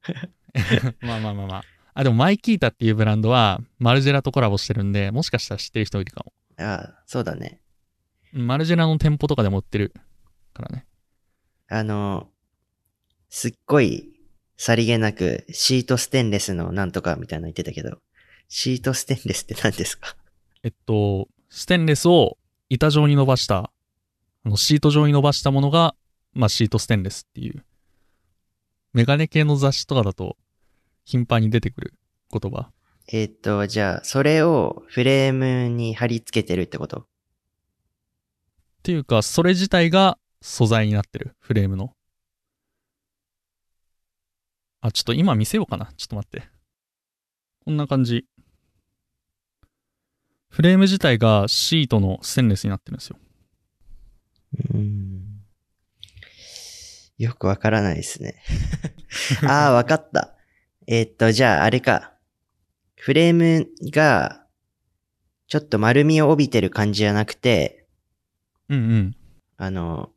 [1.01, 1.63] まあまあまあまあ。
[1.95, 6.35] あ、でもマイキータっていうブランドはマルジェラとコラボしてるんで、もしかしたら知ってる人いるかも。
[6.63, 7.63] ああ、そうだね。
[8.35, 9.95] うんマルジェラの店舗とかでも売ってる
[10.53, 10.85] からね。
[11.69, 12.29] あの、
[13.31, 14.18] すっごい、
[14.59, 17.99] さりげなく、シートステンレスのなんとかみたいなの言ってたけど、
[18.49, 20.17] シートステンレスって何ですか？
[20.65, 22.37] えっと、ステンレスを
[22.69, 23.73] 板状に伸ばした、
[24.45, 25.95] あのシート状に伸ばしたものが、
[26.33, 27.65] まあシートステンレスっていう、
[28.93, 30.37] メガネ系の雑誌とかだと
[31.05, 31.95] 頻繁に出てくる
[32.31, 32.71] 言葉。
[33.11, 36.99] えーっと、じゃあ、それをフレームに貼り付けてるってこと？
[36.99, 37.07] っ
[38.83, 41.95] ていうか、それ自体が素材になってる、フレームの。
[44.89, 45.93] あ、ちょっと今見せようかな。
[45.97, 46.49] ちょっと待って。
[47.65, 48.27] こんな感じ。
[50.49, 53.19] フレーム自体がシートのステンレスになってるんですよ。
[54.75, 55.39] うん。
[57.19, 58.43] よくわからないですね。
[59.47, 60.37] ああ、わかった。
[60.87, 62.15] えーっと、じゃあ、あれか。
[62.97, 64.47] フレームが、
[65.49, 67.87] ちょっと丸みを帯びてる感じじゃなくて、
[68.69, 69.17] うんうん。
[69.57, 70.13] あの、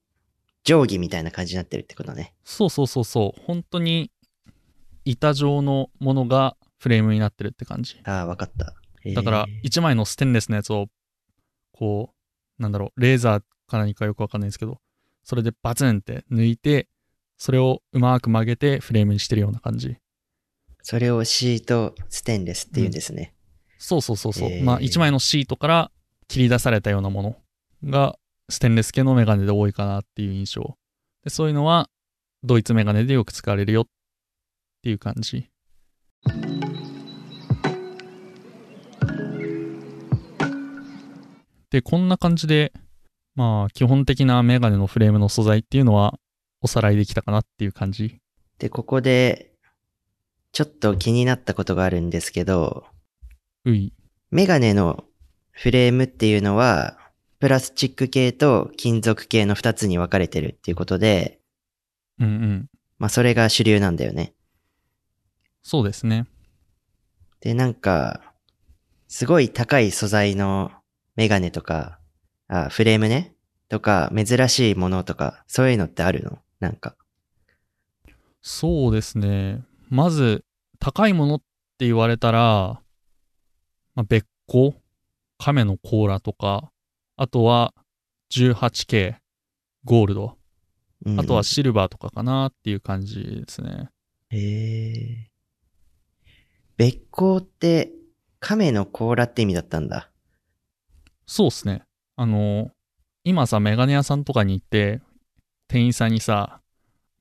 [0.63, 2.33] 定規みたいな感じになってるってことね。
[2.43, 3.41] そうそうそうそう。
[3.45, 4.11] 本当に
[5.05, 7.99] 板状のものがフレームになってるって感じ。
[8.03, 8.75] ああ、わかった。
[9.15, 10.87] だからえー1枚のステンレスのやつを
[11.71, 12.13] こ
[12.59, 14.79] うなんだろうレーザーか何かよくわかんないですけど
[15.23, 16.87] それでバツンって抜いて
[17.37, 19.97] それをうまく曲げてフレームにしてるような感じ
[20.83, 23.33] それをシートステンレスって言うんですね。
[23.77, 25.91] そうそうそうそう、えーまあ1枚のシートから
[26.27, 27.35] 切り出されたようなもの
[27.89, 28.15] が
[28.49, 30.77] ステンレス系のメガネで多いかなっていう印象
[31.23, 31.89] でそういうのは
[32.43, 33.87] ドイツメガネでよく使われるよっ
[34.81, 35.49] ていう感じ。
[41.69, 42.73] でこんな感じで
[43.35, 46.19] まあ基本的なメガネのフレームの素材っていうのは
[46.61, 48.19] おさらいできたかなっていう感じ。
[48.59, 49.51] で、ここで、
[50.51, 52.85] ちょっと気になったことがあるんですけど、
[53.65, 53.93] うい。
[54.29, 55.03] メガネの
[55.51, 56.97] フレームっていうのは、
[57.39, 61.39] プラスチック系と金属系の二つに分かれてるっていうことで、
[62.19, 62.65] うんうん。
[62.99, 64.35] まあそれが主流なんだよね。
[65.63, 66.25] そうですね
[67.41, 68.33] で、なんか、
[69.07, 70.71] すごい高い素材の
[71.15, 71.99] メガネとか、
[72.47, 73.35] あ、フレームね
[73.67, 76.39] とか、珍しいものとか、そういうのってあるの？
[76.59, 76.95] なんか。
[78.41, 79.63] そうですね。
[79.89, 80.45] まず、
[80.79, 81.39] 高いものっ
[81.77, 82.81] て言われたら、
[83.95, 84.75] まあ、別個
[85.37, 86.71] 亀の甲羅とか、
[87.17, 87.73] あとは
[88.31, 89.15] 18K
[89.83, 90.37] ゴールド、
[91.05, 93.89] うんあとはシルバーとかかなっていう感じですね。
[94.29, 95.30] へえ。
[96.81, 97.91] 別光って、
[98.39, 100.09] 亀の甲羅って意味だったんだ。
[101.27, 101.83] そうですね。
[102.15, 102.71] あの、
[103.23, 104.99] 今さ、メガネ屋さんとかに行って、
[105.67, 106.59] 店員さんにさ、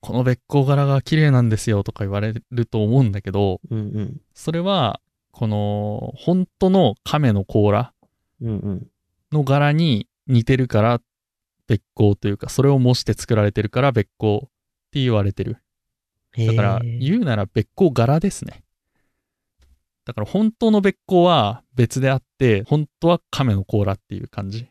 [0.01, 4.21] この別光柄が綺麗なんですよとか言われると思うんだけど、うんうん。
[4.33, 4.99] それは、
[5.31, 7.93] この、本当の亀の甲羅。
[8.41, 11.03] の柄に似てるから
[11.67, 14.41] 別光というか、それを模して作られてるから別光っ
[14.91, 15.59] て言われてる。
[16.47, 18.65] だから、言うなら別光柄ですね。
[20.11, 24.67] だから本当の別光は別であって、本当は亀の甲羅っていう感じ。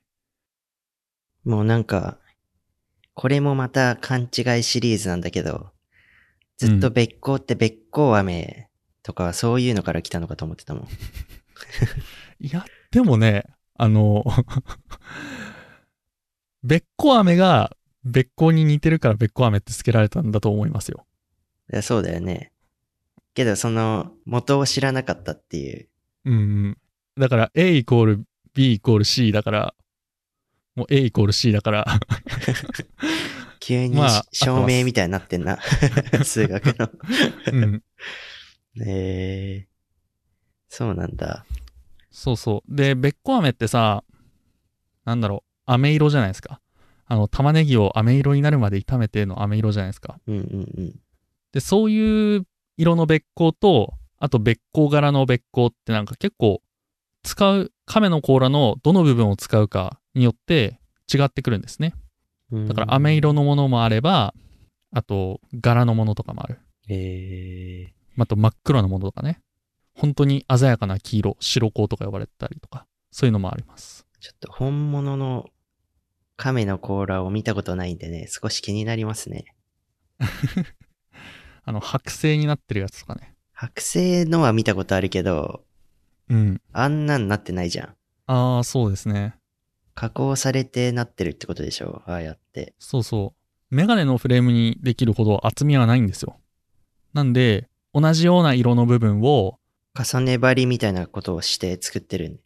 [1.45, 2.17] もうなんか、
[3.13, 5.71] これもまた勘違いシリーズなんだけど、
[6.57, 8.67] ずっと別光って別光飴
[9.01, 10.87] とかそういうのから来たのかと思ってたもん。
[12.41, 14.25] いや、でもね、あの、
[16.63, 21.05] 別光飴が別光に似てるから別光飴って付けられたんだと思いますよ。
[21.71, 22.51] いやそうだよね。
[23.39, 25.87] けどその元を知らなかったっていう。
[26.25, 26.37] うんう
[26.71, 26.77] ん。
[27.17, 29.73] だから A イコール B イコール C だから、
[30.75, 31.85] もう A イコール C だから、
[33.61, 35.57] 急にまあ証明みたいになってんな。
[36.21, 36.89] 数学の。
[37.53, 37.83] うん。
[38.85, 39.67] えー、
[40.67, 41.45] そうなんだ。
[42.11, 42.75] そうそう。
[42.75, 44.03] で、べっこ飴ってさ、
[45.05, 46.59] なんだろう、飴色じゃないですか。
[47.05, 50.19] あの、玉ねぎを飴色になるまで炒めての飴色じゃないですか。
[50.27, 50.99] うんうんうん。
[51.53, 52.45] で、そういう
[52.79, 56.61] 色のべっこうと、あとべっこう柄のべっこうってなんか結構、
[57.23, 60.79] 使う、亀の甲羅のどの部分を使うかによって
[61.13, 61.93] 違ってくるんですね。
[62.69, 64.33] だから飴色のものもあれば、
[64.91, 66.59] あと柄のものとかもある。
[66.87, 69.41] えあと真っ黒なものとかね。
[69.93, 74.07] 本当に鮮やかな黄色、白光とか呼ばれてたりとか、そういうのもあります。
[74.17, 75.49] ー、ちょっと本物の
[76.37, 79.53] 亀の甲羅を見たことないんでね、少し気になりますね。
[81.69, 83.35] あの、剥製になってるやつとかね。
[83.55, 85.63] 剥製のは見たことあるけど、
[86.27, 86.59] うん。
[86.73, 87.95] あんなんなってないじゃん。
[88.25, 89.35] ああ、そうですね。
[89.93, 92.01] 加工されてなってるってことでしょ？
[92.07, 92.73] ああやって。
[92.79, 93.35] そうそ
[93.69, 93.75] う。
[93.75, 96.39] メガネのフレームにできるほど厚みはないんですよ。
[97.13, 99.59] なんで、同じような色の部分を、
[99.95, 102.39] 重ね張りみたいなことをして作ってるん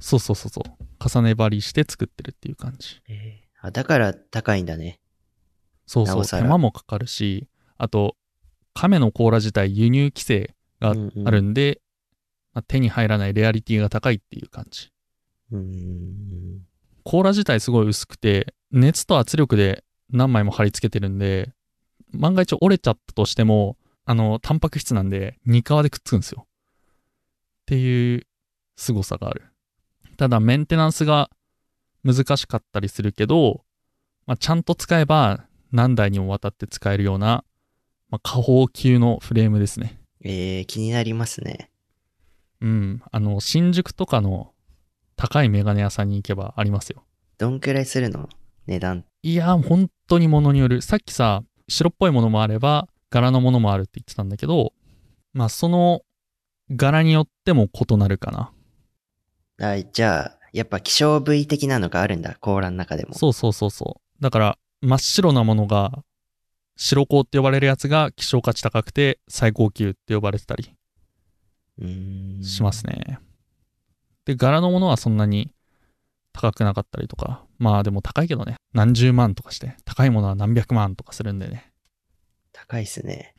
[0.00, 3.02] そうそうそうそう、重ね張りして作ってるっていう感じ。
[3.06, 4.98] えーあ、だから高いんだね。
[5.86, 8.16] そうそう、手間もかかるし、あと、
[8.74, 11.80] 亀の甲羅自体輸入規制がうんうんあるんで、
[12.52, 14.90] まあ手に入らないレアリティが高いっていう感じ。
[15.50, 16.66] うーん。
[17.04, 21.52] 甲羅自体すごい薄くて、熱と圧力で何枚も貼り付けてるんで、
[22.12, 26.46] 万が一折れちゃったとしても、あの、タンパク質なんで、2皮でくっつくんですよ。
[26.46, 28.26] っていう
[28.76, 29.44] 凄さがある。
[30.16, 31.30] ただ、メンテナンスが
[32.04, 33.64] 難しかったりするけど、
[34.26, 37.44] まあ、ちゃんと使えば何台にもわたって使えるような、
[38.12, 39.98] まあ、下方級のフレームですね。
[40.22, 41.70] えー、気になりますね。
[42.60, 43.02] うん。
[43.10, 44.52] あの、新宿とかの
[45.16, 47.04] 高いメガネ屋さんに行けばありますよ。
[47.38, 48.28] どんくらいするの？
[48.66, 49.06] 値段。
[49.22, 50.82] いや、本当にものによる。
[50.82, 54.74] さっきさ、白っぽいものもあれば、柄のものもあるって言ってたんだけど、
[55.32, 56.02] まあ、その
[56.70, 58.30] 柄によっても異なるか
[59.58, 59.72] な。
[59.74, 62.36] あじゃあ、やっぱ希少部位的なのがあるんだ。
[62.40, 63.14] 甲羅の中でも。
[63.14, 64.22] そうそうそうそう。
[64.22, 66.04] だから、真っ白なものが、
[66.84, 70.74] 白鋼って呼ばれるやつが希少価値高くて最高級って呼ばれてたり。
[72.42, 73.20] しますね。
[74.24, 75.52] で、柄のものはそんなに
[76.32, 77.44] 高くなかったりとか。
[77.58, 78.56] まあでも高いけどね。
[78.74, 79.76] 何十万とかして。
[79.84, 81.72] 高いものは何百万とかするんでね。
[82.52, 83.36] 高いっすね。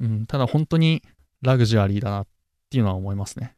[0.00, 1.02] うん、ただ本当に
[1.42, 2.26] ラグジュアリーだなっ
[2.70, 3.54] ていうのは思いますね。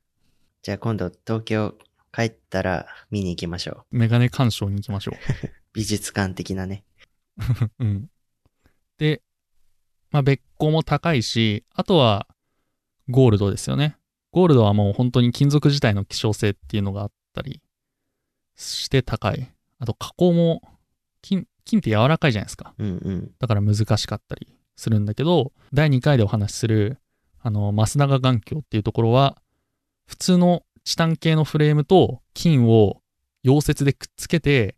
[0.60, 1.74] じゃあ今度東京
[2.12, 3.96] 帰ったら見に行きましょう。
[3.96, 5.12] メガネ鑑賞に行きましょ
[5.72, 6.84] 美術館的なね。
[7.38, 7.70] う。
[7.82, 8.11] うん。
[9.02, 9.20] で、
[10.12, 12.28] まあ別個も高いし、あとは
[13.08, 13.96] ゴールドですよね。
[14.30, 17.60] ゴールドはもう本当に金属自体の希少性っていうのがあったり
[18.54, 19.50] して高い。
[19.80, 20.62] あと加工も
[21.20, 22.74] 金、金って柔らかいじゃないですか。
[22.78, 23.30] うんうん。
[23.40, 26.98] だから難しかったりするんだけど、第2回でお話しする、
[27.40, 29.42] あの、増永眼鏡っていうところは、
[30.06, 33.00] 普通のチタン系のフレームと金を
[33.44, 34.76] 溶接でくっつけて、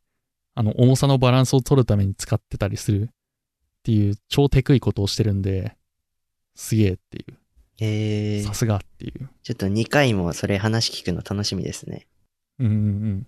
[0.55, 3.11] あの、重さのバランスを取るために使ってたりする
[3.85, 5.77] っていう超テクいことをしてるんで、
[6.55, 7.39] すげえっていう、
[7.81, 9.29] えーさ、すがっていう。
[9.43, 12.07] ちょっと2回もそれ話聞くの楽しみですね。
[12.59, 13.27] うんうんうん。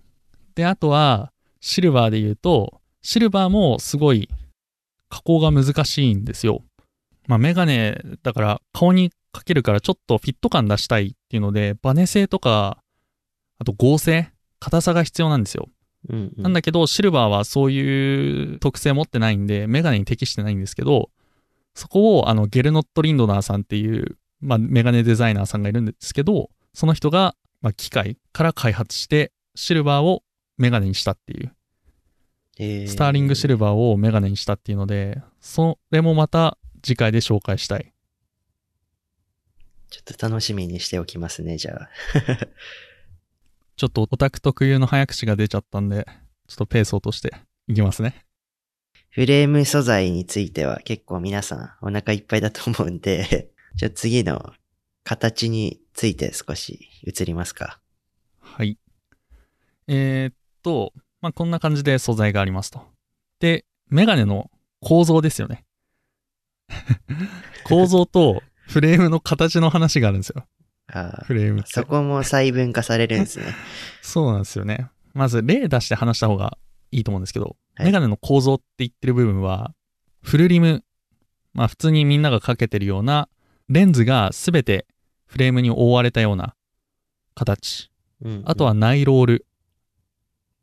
[0.55, 4.29] で、あとは、シルバーで言うと、シルバーもすごい
[5.09, 6.63] 加工が難しいんですよ。
[7.27, 12.79] まあ、メガネだから顔にかけるからちょっとフィット感出したいっていうので、バネ製とか、
[13.59, 15.69] あと合成、硬さが必要なんですよ。
[16.09, 16.43] うん、うん。
[16.43, 21.09] なんだけど、シルバーはそういう特性持ってないんで、メガネに適してないんですけど、
[21.75, 30.23] そこをあのゲルノット・リンドナーさんっていう、まあ、メガネデザイナーさんがいるんですけど、その人が、まあ、機械から開発して、シルバーを
[30.57, 31.51] メガネにしたっていう、
[32.59, 37.93] えースターリングシルバーをメガネにしたっていうので、それもまた次回で紹介したい。
[39.89, 41.89] ちょっと楽しみにしておきますね、じゃあ。
[43.77, 46.07] ちょっとオタク特有の早口が出ちゃったんで、
[46.47, 47.31] ちょっとペースを落として
[47.67, 48.25] いきますね。
[49.11, 54.51] フレーム素材については結構皆さんお腹いっぱいだと思うんで、 じゃあ次の
[55.03, 57.79] 形について少し移りますか。
[58.39, 58.79] はい。
[59.87, 62.81] えーっと、まあ、こんな感じで素材がありますと。
[63.39, 64.49] で、メガネの
[64.81, 65.65] 構造ですよね。
[67.63, 70.47] 構造とフレームの形の話があるんですよ。
[70.87, 71.69] あフレームって。
[71.69, 73.45] ーそこも細分化されるんですね。
[74.01, 74.89] そうなんですよね。
[75.13, 76.57] まず例出して話した方が
[76.91, 79.73] いいと思うんですけど、はいメガネの構造って言ってる部分は、
[80.21, 80.83] フルリム、
[81.53, 83.29] まあ普通にみんながかけてるような
[83.69, 84.87] レンズがすべて
[85.25, 86.55] フレームに覆われたような
[87.35, 87.91] 形。
[88.21, 89.45] うんうんあとはナイロール。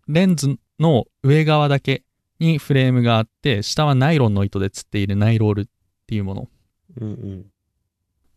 [0.06, 2.04] レンズの上側だけ
[2.38, 5.64] にフレームがあって、下はナイロンの糸でつっているナイロールっ
[6.06, 6.48] ていうもの。
[7.00, 7.46] うんうん。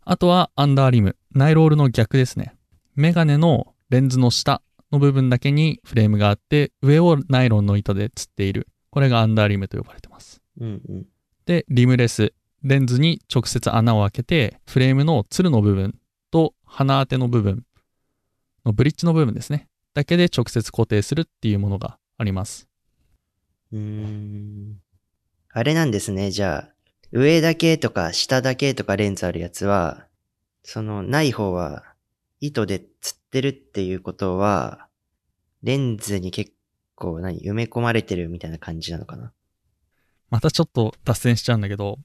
[0.10, 1.18] あとはアンダーリム。
[1.34, 2.56] ナイロールの逆ですね。
[2.96, 8.70] メガネのレンズの下の部分だけにフレームがあって、上をナイロンの糸でつっている。
[8.90, 10.42] これがアンダーリムと呼ばれてます。
[10.62, 11.06] うんうん。
[11.46, 12.32] で、リムレス。
[12.64, 16.00] レンズに直接穴を開けて、フレームのつるの部分
[16.32, 17.66] と鼻当ての部分
[18.66, 19.68] のブリッジの部分ですね。
[19.94, 22.70] だけで直接固定するっていうものがあります。
[23.74, 24.78] うーん。
[25.52, 26.77] あれなんですね、じゃあ、
[27.12, 30.08] 上だけとか下だけとかレンズあるやつは、
[30.64, 31.84] そのない方は
[32.42, 34.88] 糸で釣ってるっていうことは、
[35.64, 36.52] レンズに結
[36.96, 39.32] 構何埋め込まれてるみたいな感じなのかな？
[40.30, 42.00] またちょっと脱線しちゃうんだけど、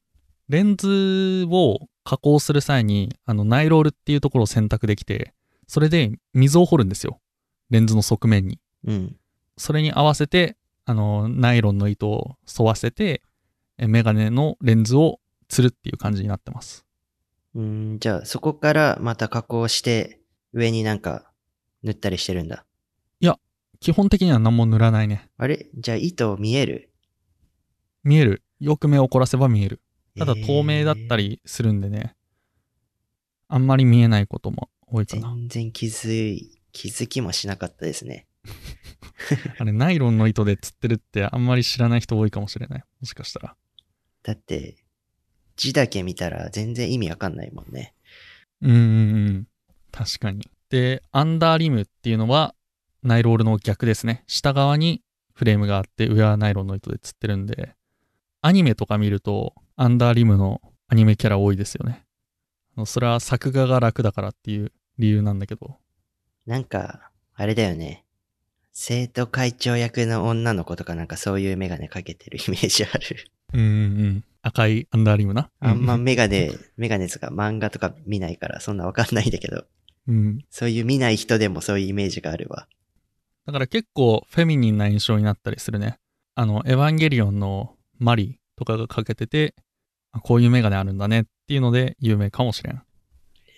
[0.48, 5.34] レンズを加工する際に、あの、ナイロールっていうところを選択できて、
[5.66, 7.20] それで溝を掘るんですよ。
[7.70, 8.60] レンズの側面に。
[8.86, 9.16] うん。
[9.56, 13.20] それに合わせて、あの、ナイロンの糸を沿わせて、え
[13.78, 16.86] メガネのレンズを釣るっていう感じになってます。
[17.54, 20.20] うーん、じゃあそこからまた加工して
[20.52, 21.30] 上になんか
[21.82, 22.64] 塗ったりしてるんだ。
[23.80, 25.28] 基本的には何も塗らないね。
[25.36, 25.68] あれ？
[25.74, 26.92] じゃあ糸見える？
[28.04, 28.44] 見える。
[28.60, 29.80] よく目を凝らせば見える。
[30.16, 32.14] ただえー透明だったりするんでね。
[33.48, 35.34] あんまり見えないことも多いかな。
[35.34, 38.28] 全然気づい、気づきもしなかったですね。
[39.58, 42.84] あれ、ナイロンの糸で釣ってるってあんまり知らない人多いかもしれない。
[43.00, 43.56] もしかしたら。
[44.22, 44.76] だって、
[45.56, 47.94] 字だけ見たら全然意味わかんないもんね。
[48.62, 49.46] うん。
[49.90, 50.48] 確かに。
[50.70, 52.54] で、アンダーリムっていうのは、
[53.02, 54.24] ナイロールの逆ですね。
[54.26, 55.02] 下側に
[55.34, 57.74] フレームがあって、上はナイロンの糸で釣ってるんで、
[58.40, 62.04] アニメとか見ると、アンダーリムのアニメキャラ多いですよね。
[62.86, 65.76] それは作画が楽だからっていう理由なんだけど。
[66.46, 68.04] なんか、あれだよね。
[68.72, 73.30] 生徒会長役の女の子とかなんかそういうメガネかけてるイメージある。
[73.52, 73.68] うんうんう
[74.08, 74.24] ん。
[74.42, 75.50] 赤いアンダーリムな。
[75.60, 79.64] あんまうメガネ、メガネとか漫画とか見ないからそんなわかんないんだけど、
[80.08, 80.44] うん。
[80.50, 82.66] そういう見ない人でもそういうイメージがあるわ。
[83.46, 85.98] だから結構フェミニンな印象になったりするね。
[86.34, 89.54] あの、エヴァンゲリオンのマリとかがかけてて、
[90.12, 92.82] あこういうメガネあるんだねっていうので有名かもしれん。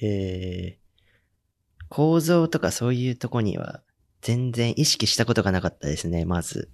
[0.03, 3.83] えー、構造とかそういうとこには
[4.21, 6.71] 全然意識したことがなかったですね、まず。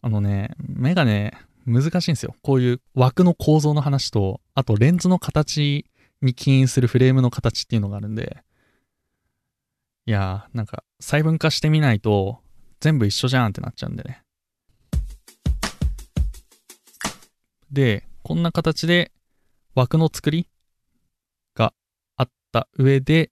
[0.00, 1.32] あのね、メガネ
[1.66, 2.34] 難しいんですよ。
[2.42, 5.86] こういう枠の構造の話と、あとレンズの形
[6.20, 8.42] に起因するフレームの形っていうのがあるんで、
[10.06, 12.40] いやー、なんか細分化してみないと
[12.80, 14.22] 全部一緒じゃんってなっちゃうんでね。
[17.70, 19.12] で、こんな形で
[19.74, 20.48] 枠の作り
[21.54, 21.72] が
[22.16, 23.30] あった上で、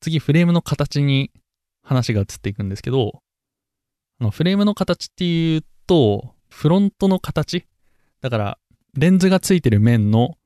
[0.00, 1.30] 次フレームの形に
[1.82, 3.22] 話が移っていくんですけど、
[4.20, 7.66] あのフレームの形っていうと、フロントの形？
[8.20, 8.58] だから、
[8.96, 10.38] レンズがついてる面の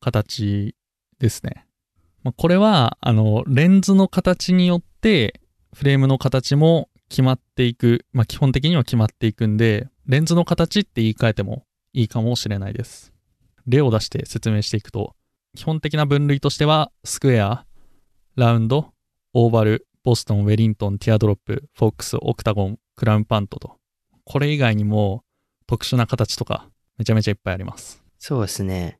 [0.00, 0.76] 形
[1.18, 1.66] ですね。
[2.22, 5.40] まあ、これは、あの、レンズの形によって、
[5.74, 8.06] フレームの形も決まっていく。
[8.12, 13.12] まあ、基本的には決まっていくんで、レンズの形って言い換えてもいいかもしれないです。
[13.66, 15.16] 例を出して説明していくと、
[15.56, 17.66] 基本的な分類としては、スクエア、
[18.36, 18.92] ラウンド、
[19.34, 23.76] オーバル、ボストン、ウェリントン、ティアドロップ、フォックス、オクタゴン、クラウンパントと。
[24.24, 25.24] これ以外にも
[25.70, 26.68] 特殊な形とか
[26.98, 28.02] めちゃめちゃいっぱいあります。
[28.18, 28.98] そうですね。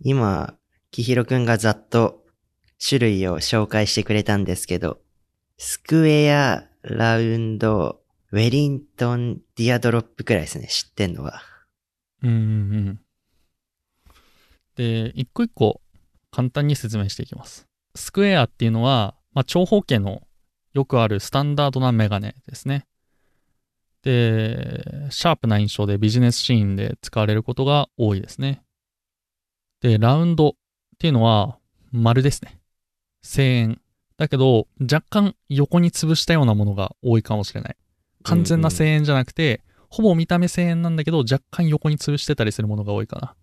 [0.00, 0.54] 今、
[0.90, 2.24] きひろくんがざっと
[2.82, 5.00] 種類を紹介してくれたんですけど、
[5.58, 11.42] スクエア、ラウンド、ウェリントン、ディアドロップくらいですね、知ってんのは。
[12.22, 12.40] うんうんう
[12.92, 13.00] ん。
[14.76, 15.82] で、一個一個
[16.30, 17.66] 簡単に説明していきます。
[17.94, 20.22] スクエアっていうのは、まあ、長方形の
[20.72, 22.86] よくあるスタンダードなメガネですね。
[24.02, 28.62] で、シャープな印象でビジネスシーンで使われることが多いですね。
[29.80, 30.52] で、ラウンドっ
[30.98, 31.58] ていうのは
[31.92, 32.60] 丸ですね。
[33.22, 33.80] 声援。
[34.16, 37.76] だけど、若干横に潰したようなものが多いかもしれない。
[38.22, 43.34] 完全な声援じゃなくて、ほぼ見た目声援なんだけど、若干横に潰してたりするものが多いかな。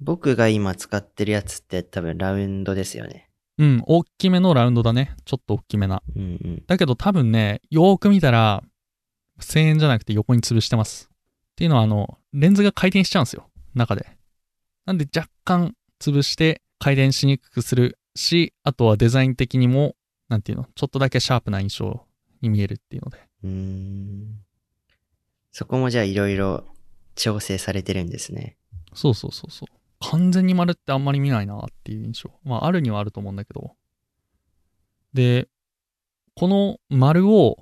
[0.00, 3.30] 僕が今使ってるやつって多分ラウンドですよね。
[3.58, 5.16] うん、大きめのラウンドだね。
[5.24, 6.02] ちょっと大きめな。
[6.14, 6.62] うんうん。
[6.66, 8.62] だけど多分ね、よーく見たら、
[9.40, 11.08] 声援じゃなくて横に潰してます。
[11.12, 13.48] っていうのは、あの、レンズが回転しちゃうんですよ。
[13.74, 14.06] 中で。
[14.84, 19.96] なんで若干潰して回転しにくくするし、あとはデザイン的にも、
[20.28, 22.06] なんていうの、ちょっとだけシャープな印象
[22.40, 23.18] に見えるっていうので。
[23.44, 24.40] うーん。
[25.52, 26.64] そこもじゃあいろいろ
[27.14, 28.56] 調整されてるんですね。
[28.94, 29.76] そうそうそうそう。
[30.00, 32.30] 完全に丸ってあんまり見ないなっていう印象。
[32.44, 33.74] まあ、あるにはあると思うんだけど。
[35.14, 35.48] で、
[36.34, 37.56] この丸を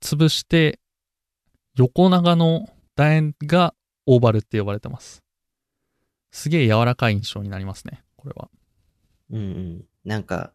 [0.00, 0.79] 潰して、
[1.76, 3.74] 横長の楕円が
[4.06, 5.22] オーバルって呼ばれてます。
[6.32, 8.50] すげえ柔らかい印象になりますね、これは。
[9.30, 9.84] うんうん。
[10.04, 10.52] なんか、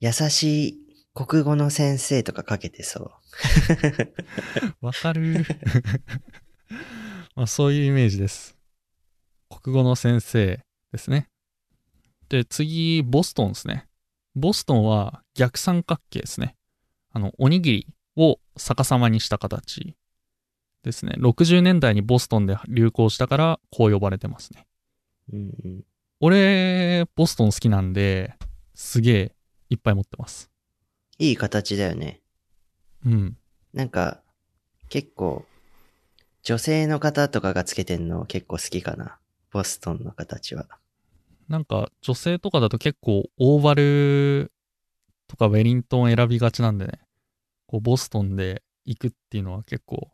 [0.00, 3.10] 優しい国語の先生とかかけてそう。
[4.86, 5.44] わかる
[7.34, 8.56] まあそういうイメージです。
[9.48, 10.60] 国語の先生
[10.92, 11.28] ですね。
[12.28, 13.86] で、次、ボストンですね。
[14.34, 16.56] ボストンは逆三角形ですね。
[17.10, 19.96] あの、おにぎりを逆さまにした形
[20.82, 21.14] ですね。
[21.18, 24.66] 60年代にボストンで流行したから、こう呼ばれてますね。
[25.32, 25.84] うんうん。
[26.20, 28.34] 俺、ボストン好きなんで、
[28.74, 29.34] すげえ
[29.70, 30.50] いっぱい持ってます。
[31.18, 32.20] いい形だよね。
[33.04, 33.36] うん。
[33.72, 34.22] なんか、
[34.88, 35.44] 結構、
[36.42, 39.18] 女性の方とかがつけてんの結構好きかな。
[39.50, 40.66] ボストンの形は。
[41.48, 44.52] なんか女性とかだと結構オーバル
[45.28, 47.00] とかウェリントン選びがちなんでね、
[47.74, 50.08] こうボストンで行くっていうのは結構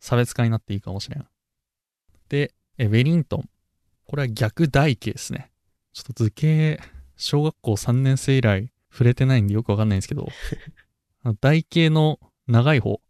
[0.00, 1.26] 差別化になっていいかもしれん。
[2.30, 3.48] で、えウェリントン。
[4.06, 5.50] これは逆台形ですね。
[5.92, 6.80] ちょっと図形、
[7.16, 10.28] 小学校3年生以来触れてないんでよくわかんないんですけど、
[11.42, 13.02] 台形の長い方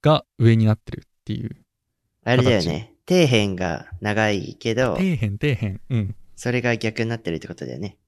[0.00, 1.56] が上になってるっていう。
[2.24, 2.94] あれだよね。
[3.06, 5.80] 底辺が長いけど、底辺底辺。
[5.90, 6.16] うん。
[6.36, 7.98] それが逆になってるってことだよね。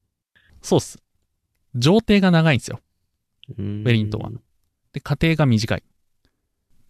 [0.63, 1.03] そうっす。
[1.75, 2.81] 上底が長いんですよ。
[3.59, 4.31] ウェリントンは。
[4.99, 5.83] で、で、家庭が短い。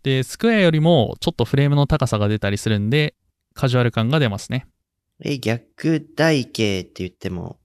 [0.03, 3.15] で、スクエアよりもちょっとフレームの高さが出たりするんで、
[3.55, 4.67] カジュアル感が出ますね。
[5.21, 7.59] え、逆台形って言っても、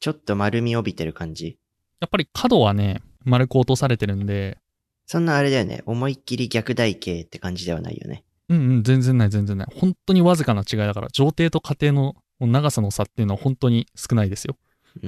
[0.00, 1.58] ちょっと丸み帯びてる感じ？
[2.00, 4.58] やっぱり角はね、丸く落とされてるんで、
[5.06, 5.82] そんなあれだよね。
[5.86, 8.24] 思いっきり逆台形って感じではないよね。
[8.48, 9.68] うんうん、全然ない、全然ない。
[9.74, 14.56] 本当にわずかな違いだから、上底と下底の長さの差っていうのは本当に少ないですよ。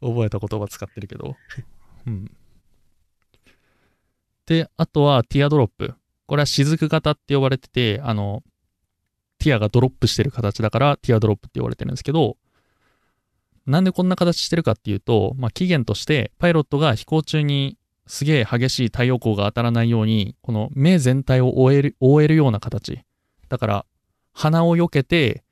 [0.00, 1.36] 覚えた言葉使ってるけど。
[2.06, 2.30] うん。
[4.50, 5.94] で、あとはティアドロップ。
[6.26, 8.42] これは雫型って呼ばれてて、あの、
[9.38, 12.36] ティアがドロップしてる形だからティアドロップって呼ばれてるんですけど、
[13.64, 17.78] なんでこんな形してるかっていうと、まあ、起源として、パイロットが飛行中に
[18.08, 23.00] すげえ激しい太陽光が当たらないように、この目全体を覆える覆えるような形。
[23.48, 23.86] だから、
[24.32, 25.44] 鼻を避けて、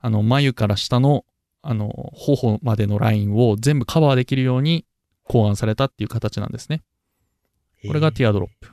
[0.00, 1.26] あの、眉から下の
[1.60, 4.86] あの、頬までのラインを全部カバーできるように
[5.24, 6.82] 考案されたっていう形なんですね。
[7.86, 8.70] これがティアドロップ。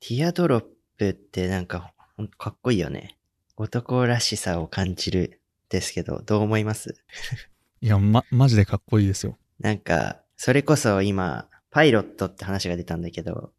[0.00, 0.64] ティアドロッ
[0.98, 1.92] プってなんか
[2.38, 3.18] かっこいいよね。
[3.56, 6.96] 男らしさを感じるですけど、どう思います？
[7.80, 9.38] いや、ま、マジでかっこいいですよ。
[9.60, 13.52] なんか、それこそ今、パイロットって話が出たんだけど、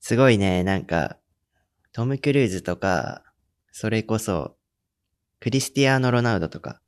[0.00, 1.18] すごいね、なんか、
[1.92, 3.22] トム・クルーズとか、
[3.72, 4.56] それこそ、
[5.40, 6.80] クリスティアーノ・ロナウドとか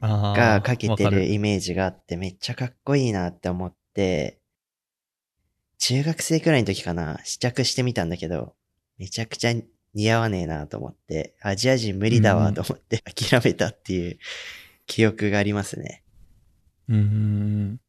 [0.00, 4.40] がかけてるイメージがあって、めっちゃかっこいいなって思って、
[5.86, 8.54] 中学生くらいの時かな、試着してみたんだけど、
[8.96, 9.52] めちゃくちゃ
[9.92, 14.18] 似合わねえなと思って、アジア人無理だわと思って諦めたっていう
[14.86, 16.02] 記憶がありますね。
[16.88, 17.80] うーん。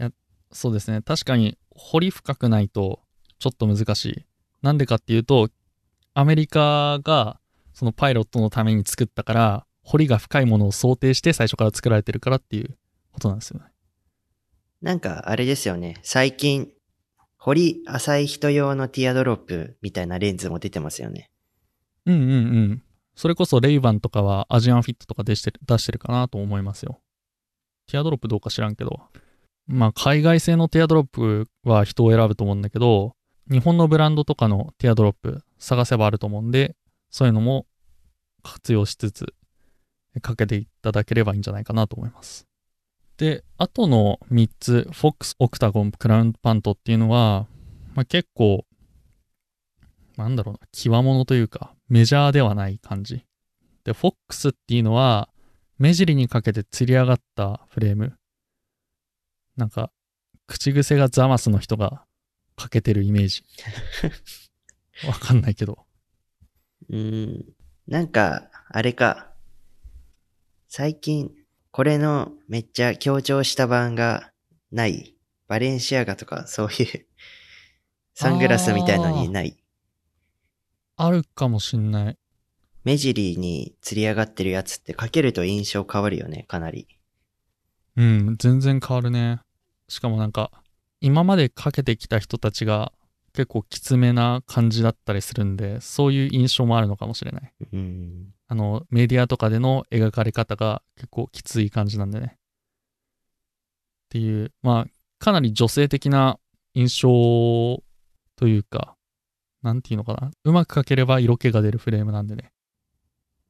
[0.00, 0.10] いや、
[0.50, 1.00] そうですね。
[1.00, 2.98] 確かに、掘り深くないと、
[3.38, 4.24] ちょっと難しい。
[4.62, 5.48] なんでかっていうと、
[6.12, 7.38] アメリカが、
[7.72, 12.76] そのパイロットのために作ったから、掘りが深いものを想定して最初から作られてるからっていう
[13.12, 13.66] ことなんですよね。
[14.82, 15.98] なんか、あれですよね。
[16.02, 16.72] 最近、
[17.46, 21.30] 掘り浅い人用のティアドロップみたいなレンズも出てますよね。
[22.04, 22.82] うんうんうん。
[23.14, 27.00] それこそレイバンとかはアジアンフィットとか出してる出してるかなと思いますよ。
[27.86, 29.00] ティアドロップどうか知らんけど。
[29.68, 33.14] まあ海外製のティアドロップは人を選ぶと思うんだけど、
[33.48, 36.74] 日本のブランドとかのティアドロップ探せばあると思うんで、
[37.10, 37.68] そういうのも
[38.42, 39.34] 活用しつつ
[40.20, 42.48] かけていただければいいんじゃないかなと思います。
[43.18, 47.46] で、あとの3つ、フォックス、オクタゴン、クラウンパントっていうのは、
[47.94, 48.66] まあ、結構
[50.16, 53.26] なんだろうな、際物というか、メジャーではない感じ。
[53.84, 55.28] で、フォックスっていうのは、
[55.78, 58.14] 目尻にかけて吊り上がったフレーム。
[59.56, 59.90] なんか、
[60.46, 62.04] 口癖がザマスの人が
[62.56, 63.44] かけてるイメージ。
[65.06, 65.86] わかんないけど。
[66.88, 67.44] うーん。
[67.86, 69.32] なんか、あれか。
[70.68, 71.30] 最近、
[71.76, 74.32] これのめっちゃ強調した版が
[74.72, 75.14] ない。
[75.46, 77.06] バレンシアガとかそういう
[78.14, 79.62] サングラスみたいのにない。
[80.96, 82.18] あるかもしんない。
[82.84, 86.88] 目尻に吊り上がってるやつってかけると印象変わるよね、かなり。
[87.96, 89.40] うん、全然変わるね。
[89.90, 90.50] しかもなんか、
[91.02, 92.90] 今までかけてきた人たちが
[93.36, 97.52] 結構きつめな感じだったりするんで、そういう印象もあるのかもしれない。
[97.70, 98.34] うん。
[98.48, 102.36] あの、メディアとかでの描かれ方が結構きつい感じなんでね。
[102.36, 102.38] っ
[104.08, 106.38] ていう、まあ、かなり女性的な
[106.72, 107.08] 印象
[108.36, 108.96] というか、
[109.62, 110.30] なんていうのかな。
[110.44, 112.52] うまく描ければ色気が出るフレームなんでね。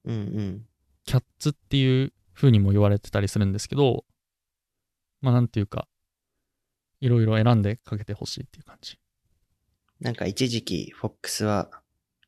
[0.05, 0.67] うんうん。
[1.05, 4.05] キャッツっていう風にも言われてたりするんですけど、
[5.21, 5.87] まあなんていうか、
[7.01, 8.99] いろいろ選んでかけてほしいっていう感じ。
[10.01, 11.71] なんか一時期、フォックスは、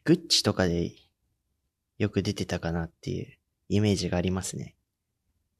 [0.04, 0.92] グッチとかで
[1.98, 3.26] よく出てたかなっていう
[3.68, 4.74] イメージがありますね。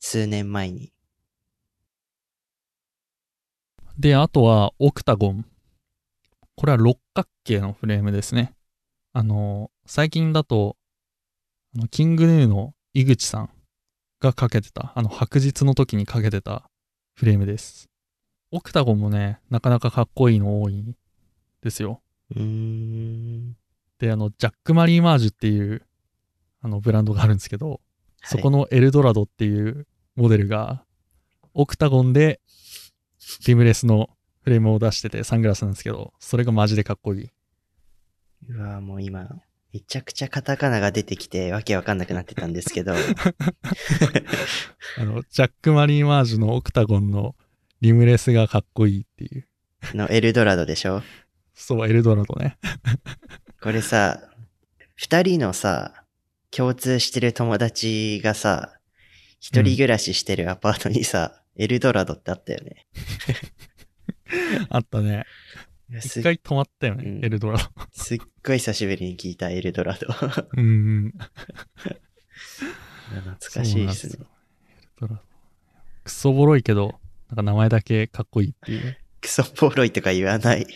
[0.01, 0.93] 数年前に。
[3.99, 5.45] で、あとはオクタゴン。
[6.57, 8.55] これは六角形のフレームですね。
[9.13, 10.77] あの、最近だと、
[11.75, 13.51] あのキングヌーの井口さん
[14.21, 16.71] がかけてた、あの白日の時にかけてた
[17.15, 17.91] フレームです。
[18.51, 20.97] オクタゴンもね、なかなかかっこいいの多い
[21.63, 22.03] ですよ。
[22.31, 25.83] で、あの、ジャック・マリーマージュっていう、
[26.61, 27.81] あの、ブランドがあるんですけど、
[28.25, 29.87] そこのエルドラドっていう
[30.17, 30.85] モデルが、
[31.55, 32.41] オクタゴンで、
[33.47, 34.11] リムレスの
[34.43, 37.31] フレームを出してて、サングラスなんですけど、それがマジでかっこいい。
[38.49, 39.29] うわもう今、
[39.73, 42.95] めちゃくちゃカタカナが出てきてわけわかんなくなってたんですけど、
[44.99, 47.35] あの、ジャック・マリーマージュのオクタゴンの
[47.81, 49.47] リムレスがかっこいいっていう。
[49.95, 51.03] のエルドラドでしょ？
[51.59, 52.57] そう、エルドラドね。
[53.61, 54.23] これさ、
[54.95, 56.05] 二人のさ、
[56.51, 58.79] 共通してる友達がさ、
[59.41, 62.87] 一人暮らししてるアパートにさ、エルドラドってあったよね。
[64.71, 65.27] あったね。
[65.91, 67.65] 一回止まったよね、うんエルドラド。
[67.93, 70.13] すっごい久しぶりに聞いたエルドラド。
[70.13, 70.71] 懐うんう
[71.09, 71.13] ん。
[73.53, 74.27] かしいですね。
[76.05, 78.97] クソボロいけど、なんか名前だけかっこいいっていう。
[79.21, 80.63] クソボロいとか言わない。
[80.63, 80.67] っ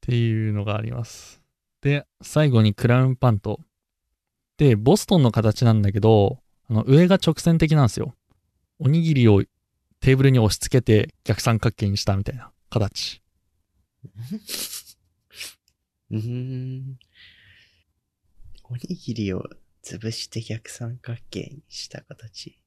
[0.00, 1.40] ていうのがあります。
[1.82, 3.60] で、最後にクラウンパント。
[4.56, 8.14] で、ボストンの形なんだけど、あの上が直線的なんですよ。
[8.78, 9.42] おにぎりを
[10.00, 13.22] テーブルに押し付けて逆三角形にしたみたいな形。
[16.10, 16.98] うーん。
[18.64, 19.42] おにぎりを
[19.82, 22.58] 潰して逆三角形にした形。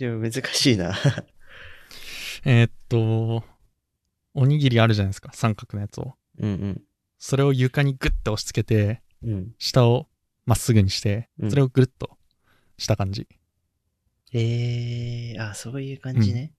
[0.00, 0.96] じゃあ難しいな。
[2.46, 3.44] えーっと、
[4.32, 6.14] おにぎりあるじゃないですか、三角のやつを。
[6.38, 6.82] うん
[7.18, 9.30] それを床にグッて押し付けて、うん。
[9.30, 9.54] うん。
[9.58, 10.08] 下を
[10.46, 12.16] まっすぐにしてう、んそれをぐるっと
[12.78, 13.28] した感じ。
[14.32, 16.54] えー、あ、そういう感じね。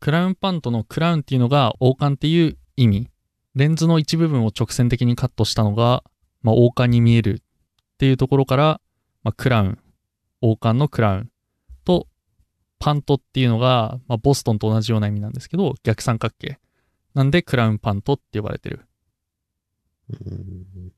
[0.00, 3.10] クラウンパントのクラウンっていうのが王冠っていう意味。
[3.54, 6.02] レンズの一部分を直線的にカットしたのが、
[6.40, 8.80] まあ、王冠に見えるっていうところから、
[9.22, 9.78] まあ、クラウン、
[10.40, 11.31] 王冠のクラウンと、
[12.82, 16.58] パントっていうのが、まあ、ボストンと同じような意味なんですけど、逆三角形。
[17.14, 18.80] なんでクラウンパントって呼ばれてる。
[20.10, 20.92] うん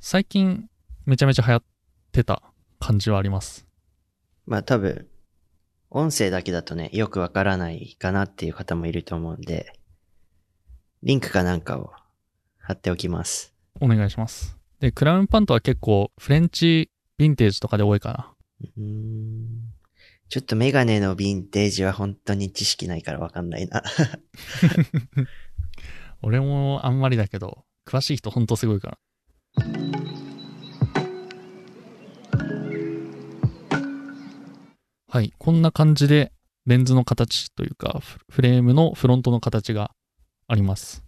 [0.00, 0.68] 最近
[1.06, 1.62] めちゃめちゃ流行っ
[2.10, 2.42] てた
[2.80, 3.68] 感じはあります。
[4.46, 5.06] まあ多分、
[5.90, 9.72] 音声だけだとね、よくわからないかなっていう方もいると思うんで、
[11.04, 11.92] リンクかなんかを
[12.58, 13.54] 貼っておきます。
[13.80, 14.58] お願いします。
[14.80, 18.34] で、クラウンパントは結構フレンチヴィンテージとかで多いかな。
[18.76, 19.39] うーん
[20.30, 23.82] ちょっとメガネのヴィンテージは本当に知識ないからわかんないな。
[26.22, 28.98] 俺もあんまりだけど、詳しい人ほんとすごいから。
[35.08, 36.30] はい、こんな感じで
[36.64, 38.00] レンズの形というか、
[38.30, 39.90] フレームのフロントの形が
[40.46, 41.02] あります。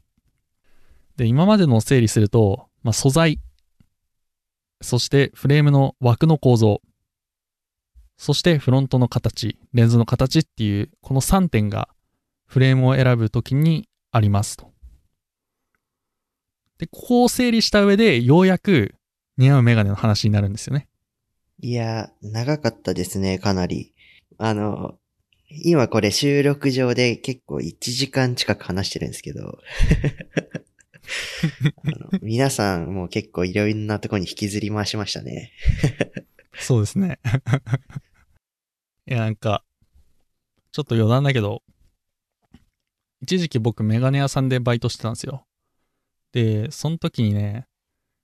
[1.17, 3.39] で、今までの整理すると、まあ、素材、
[4.81, 6.83] そしてフレームの枠の構造、
[8.23, 11.89] そしてフロントの形、レンズの形っていう、この3点が
[12.47, 14.71] フレームを選ぶときにありますと。
[16.79, 18.95] で、ここを整理した上で、ようやく
[19.39, 20.87] 似合うメガネの話になるんですよね。
[21.63, 23.93] いや、長かったですね、かなり。
[24.39, 24.95] あの、
[25.49, 29.59] 今これ収録上で結構1時間近く話してるんですけど、
[32.23, 35.51] 皆さんもう結構いろんなとこに引きずり回しましたね。
[36.55, 37.19] そうですね。
[39.07, 39.65] いや、なんか、
[40.71, 41.63] ちょっと余談だけど、
[43.21, 45.47] 一時期僕メガネ屋さんでバイトしてたんですよ。
[46.33, 47.67] で、その時にね、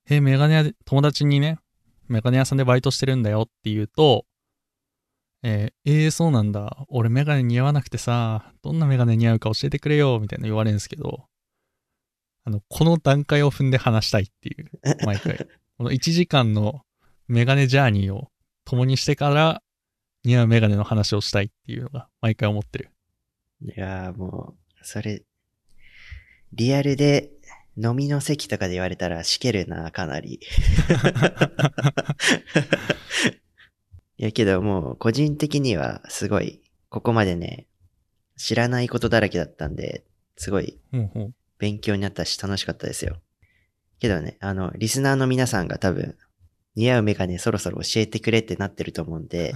[0.09, 1.59] え、メガネ屋で、友達にね、
[2.07, 4.25] メガネ屋さんでバイトしてるんだよって言うと、
[5.43, 6.85] えーえーそうなんだ。
[6.89, 11.25] 俺メガネ似合わなくてさ、どんなメガネ似合うか教えてくれよ、みたいな言われるんですけど、
[12.43, 14.69] あの、この段階を踏んで話したいっていう、
[15.05, 15.47] 毎回。
[15.77, 16.81] この1時間の
[17.27, 18.31] メガネジャーニーを
[18.65, 19.61] 共にしてから
[20.23, 22.89] 似合うメガネの話をしたいっていうのが毎回思ってる。
[23.61, 25.23] いやーもう、それ、
[26.53, 27.31] リアルで
[27.77, 30.39] 飲みの席とかで言われたらしけるな、かなり。
[34.17, 37.67] いやけどもう個人的にはすごい、ここまでね、
[38.35, 40.03] 知らないことだらけだったんで、
[40.35, 40.79] すごい
[41.57, 43.21] 勉強になったし楽しかったですよ。
[43.99, 46.17] けどね、あの、リスナーの皆さんが多分、
[46.75, 49.53] 似合うメガネそろそろ教えてくれってなってると思うんで、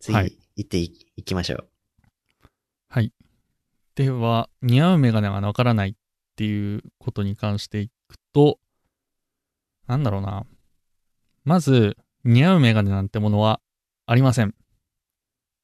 [0.00, 1.68] 次、 はい行っていいきましょう。
[2.88, 3.12] はい。
[3.94, 5.94] では、似合うメガネがわからないっ
[6.36, 8.58] ていうことに関していくと、
[9.86, 10.46] なんだろうな。
[11.44, 13.60] まず、似合うメガネなんてものは
[14.06, 14.54] ありません。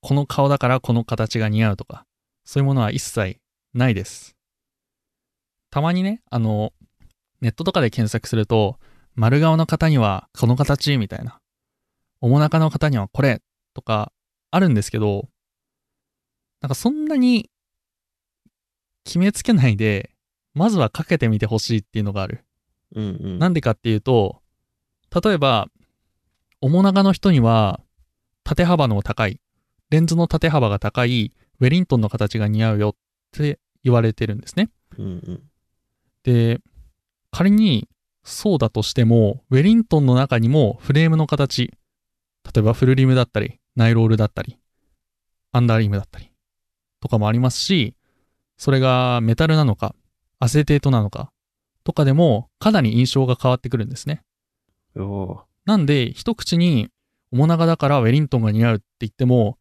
[0.01, 2.07] この顔だからこの形が似合うとか、
[2.44, 3.38] そういうものは一切
[3.74, 4.36] ないです。
[5.70, 6.72] たまにね、あの、
[7.40, 8.78] ネットとかで検索すると、
[9.18, 11.40] 丸顔の方にはこの形みたいな、
[12.20, 13.42] おもなかの方にはこれ
[13.74, 14.12] とか
[14.52, 15.28] あるんですけど、
[16.60, 17.50] なんかそんなに
[19.04, 20.10] 決めつけないで、
[20.54, 22.44] まずはかけてみてほしいっていうのがある。
[22.94, 23.38] うんうん。
[23.40, 24.40] なんでかっていうと、
[25.24, 25.68] 例えば、
[26.60, 27.80] 面長の人には
[28.44, 29.40] 縦幅の高い、
[29.90, 32.94] レンズの縦幅が高いウェリントンの形が似合うよっ
[33.32, 34.70] て言われてるんですね。
[34.96, 35.42] うんうん。
[36.22, 36.60] で、
[37.32, 37.88] 仮に
[38.28, 41.72] そうだとしても、ウェリントンの中にもフレームの形、
[42.44, 44.58] 例えばフルリムだったり、ナイロールだったり、
[45.52, 46.30] アンダーリムだったり、
[47.00, 47.94] とかもありますし、
[48.58, 49.94] それがメタルなのか、
[50.40, 51.32] アセテートなのか、
[51.84, 54.22] とかでもかなり印象が変わってくるんですね。
[54.94, 56.90] おおなんで、一口に
[57.30, 59.58] 面長だからウェリントンが似合うって言っても、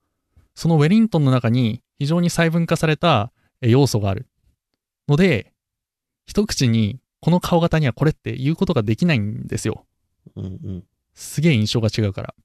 [0.55, 4.27] そのウェリントンの中に非常に細分化された要素がある。
[5.07, 5.53] ので、
[6.25, 9.85] 一口にこの顔型にはこれって言うことができないんですよ。
[10.35, 10.83] うんうん。
[11.13, 12.35] すげえ印象が違うから。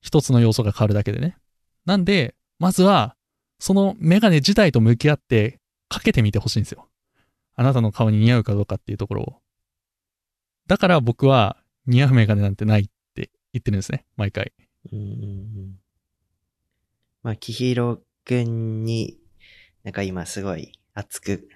[0.00, 1.36] 一つの要素が変わるだけでね。
[1.84, 3.16] なんで、まずは、
[3.58, 6.88] そのメガネ自体と向き合ってかけてみてほしいんですよ。
[7.54, 9.36] あなたの顔に似合うかどうかっていうところを。
[10.66, 11.56] だから僕は
[11.86, 14.04] 似合うメガネなんてないって言ってるんですね。
[14.16, 14.52] 毎回。
[14.92, 15.78] うんうんうん。
[17.22, 19.18] まあ、きひろくんに、
[19.82, 21.48] なんか今すごい熱く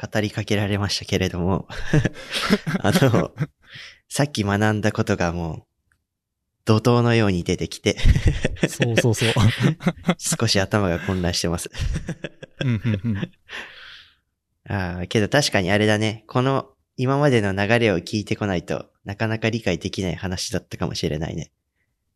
[0.00, 1.66] 語りかけられましたけれども、
[2.80, 3.32] あの、
[4.08, 5.62] さっき学んだことがもう、
[6.66, 7.96] 怒涛のように出てきて、
[8.68, 9.32] そうそうそう。
[10.18, 11.70] 少し頭が混乱してます。
[12.60, 13.30] うんうんうん
[14.68, 16.24] ああ、けど確かにあれだね。
[16.26, 21.52] この今までの流れを聞いてこないとなかなか理解できない話だったかもしれないね。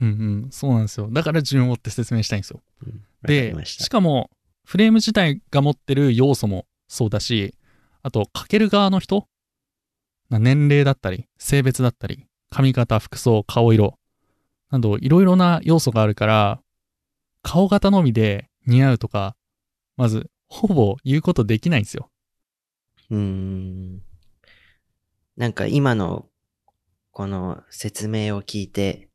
[0.01, 0.11] うんう
[0.47, 0.49] ん。
[0.51, 1.09] そうなんですよ。
[1.11, 2.61] だから順を追って説明したいんですよ。
[2.85, 3.89] うん、でし。
[3.89, 4.31] かも、
[4.65, 7.55] フレーム自体が持ってる要素もそうだし、
[8.03, 9.29] あと、かける側の人？
[10.29, 13.99] な年齢だったり、性別だったり、髪型、服装、顔色、
[14.71, 16.61] など、いろいろな要素があるから、
[17.43, 19.37] 顔型のみで似合うとか、
[19.97, 22.11] まず、ほぼ言うことできないんですよ。
[23.11, 24.03] うーん。
[25.37, 26.27] なんか今の
[27.13, 29.09] この説明を聞いて、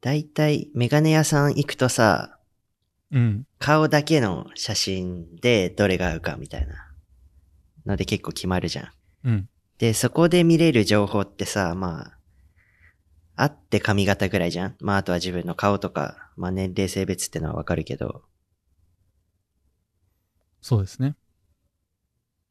[0.00, 2.38] だいたいメガネ屋さん行くとさ、
[3.10, 3.46] うん。
[3.58, 6.87] 顔だけの写真でどれが合うかみたいな
[7.88, 8.82] ので結構決まるじゃ
[9.24, 9.28] ん。
[9.28, 9.48] うん。
[9.78, 12.18] で、そこで見れる情報ってさ、まあ、
[13.40, 18.22] あって髪型ぐらいじゃんまああとは自分の顔とか、まあ年齢性別ってのはわかるけど、
[20.60, 21.14] そうですね。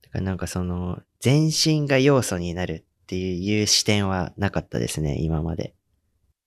[0.02, 5.76] だからなんかその、全身が要素になるっていう視点はなかったですね、今まで。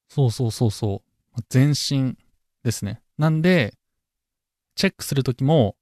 [0.09, 1.03] そうそうそうそ
[1.39, 1.41] う。
[1.51, 2.17] 全身
[2.65, 3.03] ですね。
[3.19, 3.75] なんで、
[4.75, 5.77] チェックするときも、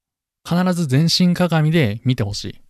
[0.44, 2.60] 必ず全身鏡で見てほしい。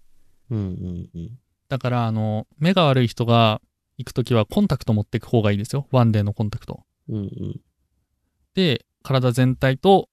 [0.51, 1.39] うんうんうん。
[1.69, 3.61] だから、あの、目が悪い人が
[3.97, 5.87] 行くときはコンタクト持っていく方がいいですよ。
[5.91, 6.85] ワンデーのコンタクト。
[7.09, 7.61] うんうん。
[8.55, 10.09] で、体全体と、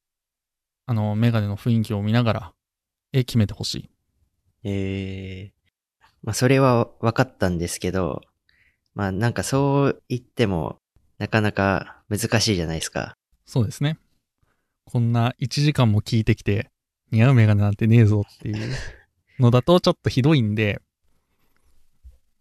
[0.86, 2.54] あの、メガネの雰囲気を見ながら、
[3.14, 3.90] 絵決めてほしい。
[4.64, 5.54] ええ
[6.24, 8.22] まあそれは分かったんですけど、
[8.96, 10.78] まあなんかそう言っても、
[11.20, 13.16] なかなか難しいじゃないですか。
[13.46, 14.00] そうですね。
[14.86, 16.72] こんな1時間も聞いてきて、
[17.12, 18.76] 似合うメガネなんてねえぞっていう
[19.40, 20.82] のだとちょっとひどいんで、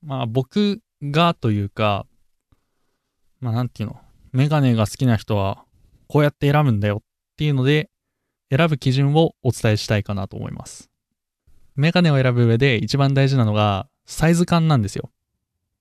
[0.02, 2.06] まあ僕がというか、
[3.40, 4.00] まあなんていうの、
[4.32, 5.64] メガネが好きな人は
[6.08, 7.02] こうやって選ぶんだよっ
[7.36, 7.90] ていうので、
[8.50, 10.90] 選ぶ基準をお伝えしたいかなと思います。
[11.76, 15.10] メガネを選ぶ上で一番大事なのがサイズ感なんですよ。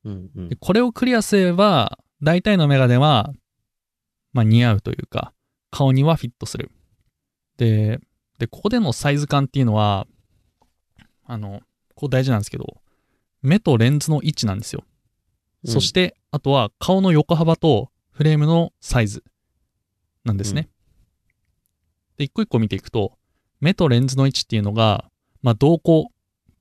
[0.06, 0.56] うんうんで。
[0.56, 3.34] これをクリアすれば、大体のメガネは、
[4.32, 5.34] まあ似合うというか、
[5.70, 6.72] 顔にはフィットする。
[7.58, 8.00] で、
[8.40, 10.08] で、ここでのサイズ感っていうのは、
[11.26, 11.62] あの、
[11.96, 12.82] ここ大事なんですけど、
[13.42, 14.84] 目とレンズの位置なんですよ。
[15.66, 19.24] そして、あとは顔の横幅とフレームのサイズ
[20.24, 20.70] なんですね。
[22.18, 23.18] で、一個一個見ていくと、
[23.60, 25.10] 目とレンズの位置っていうのが、
[25.42, 26.12] まあ、瞳孔、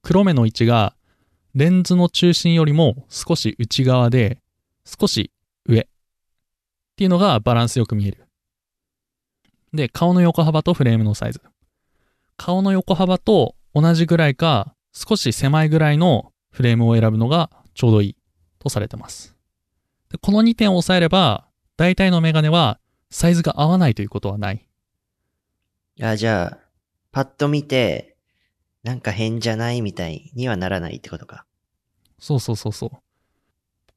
[0.02, 0.94] 黒目の位置が、
[1.54, 4.38] レンズの中心よりも少し内側で、
[4.84, 5.30] 少し
[5.66, 5.84] 上っ
[6.96, 8.26] ていうのがバランスよく見える。
[9.72, 11.40] で、顔の横幅とフレームのサイズ。
[12.36, 18.16] 顔の横幅と同じぐらいか、少し狭いぐらいのフレームを選ぶのがちょうどいい
[18.58, 19.36] とされてます。
[20.10, 22.78] でこの2点を押さえれば、大体のメガネは
[23.10, 24.68] サイズが合わないということはない。
[26.00, 26.58] あ、じゃあ、
[27.10, 28.16] パッと見て、
[28.82, 31.46] なんか変じゃないみたいにはならないってことか。
[32.18, 33.00] そうそうそうそ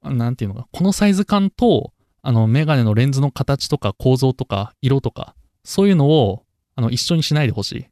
[0.03, 0.13] う。
[0.13, 6.45] なんていうのか、このサイズ感と、あの、メガネのレンズの形とか構造とか色とか、そういうのを、
[6.75, 7.85] あの、一緒にしないでほしい。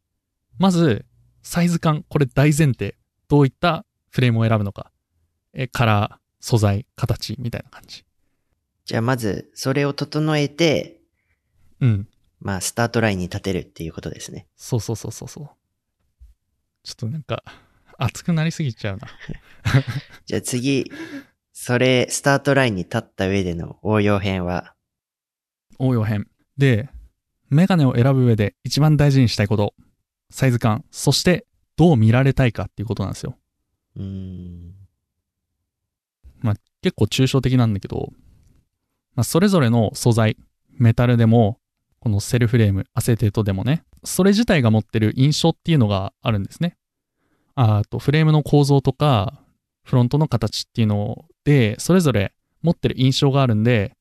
[0.57, 1.05] まず、
[1.43, 2.95] サイズ感、これ大前提。
[3.27, 4.91] どういったフレームを選ぶのか。
[5.53, 8.05] え、カラー、素材、形、みたいな感じ。
[8.85, 10.99] じゃあまず、それを整えて、
[11.79, 12.07] うん。
[12.39, 14.47] まあ、スタートラインに立てるっていうことですね。
[14.55, 15.49] そうそうそうそうそう。
[16.83, 17.43] ちょっとなんか、
[17.97, 19.07] 熱くなりすぎちゃうな。
[20.25, 20.91] じゃあ次、
[21.51, 24.75] それ、スタートラインに立った上での応用編は、
[25.77, 26.27] 応用編。
[26.57, 26.89] で、
[27.49, 29.73] メガネを選ぶ上で一番大事にしたいこと。
[30.33, 30.83] サイズ感。
[30.89, 33.37] そして、どう見られたいかっていうことなんですよ。
[33.95, 34.73] うーん、
[36.81, 38.11] 結構抽象的なんだけど、
[39.15, 40.37] まあ、それぞれの素材、
[40.71, 41.59] メタルでも、
[41.99, 46.75] このセルフレーム、アセテートでもね、それ自体が持ってる印象っていうのがあるんですね。
[47.55, 49.39] ああと、フレームの構造とか、
[49.83, 53.95] フロントの形っていうので、それぞれ持ってる印象があるんで、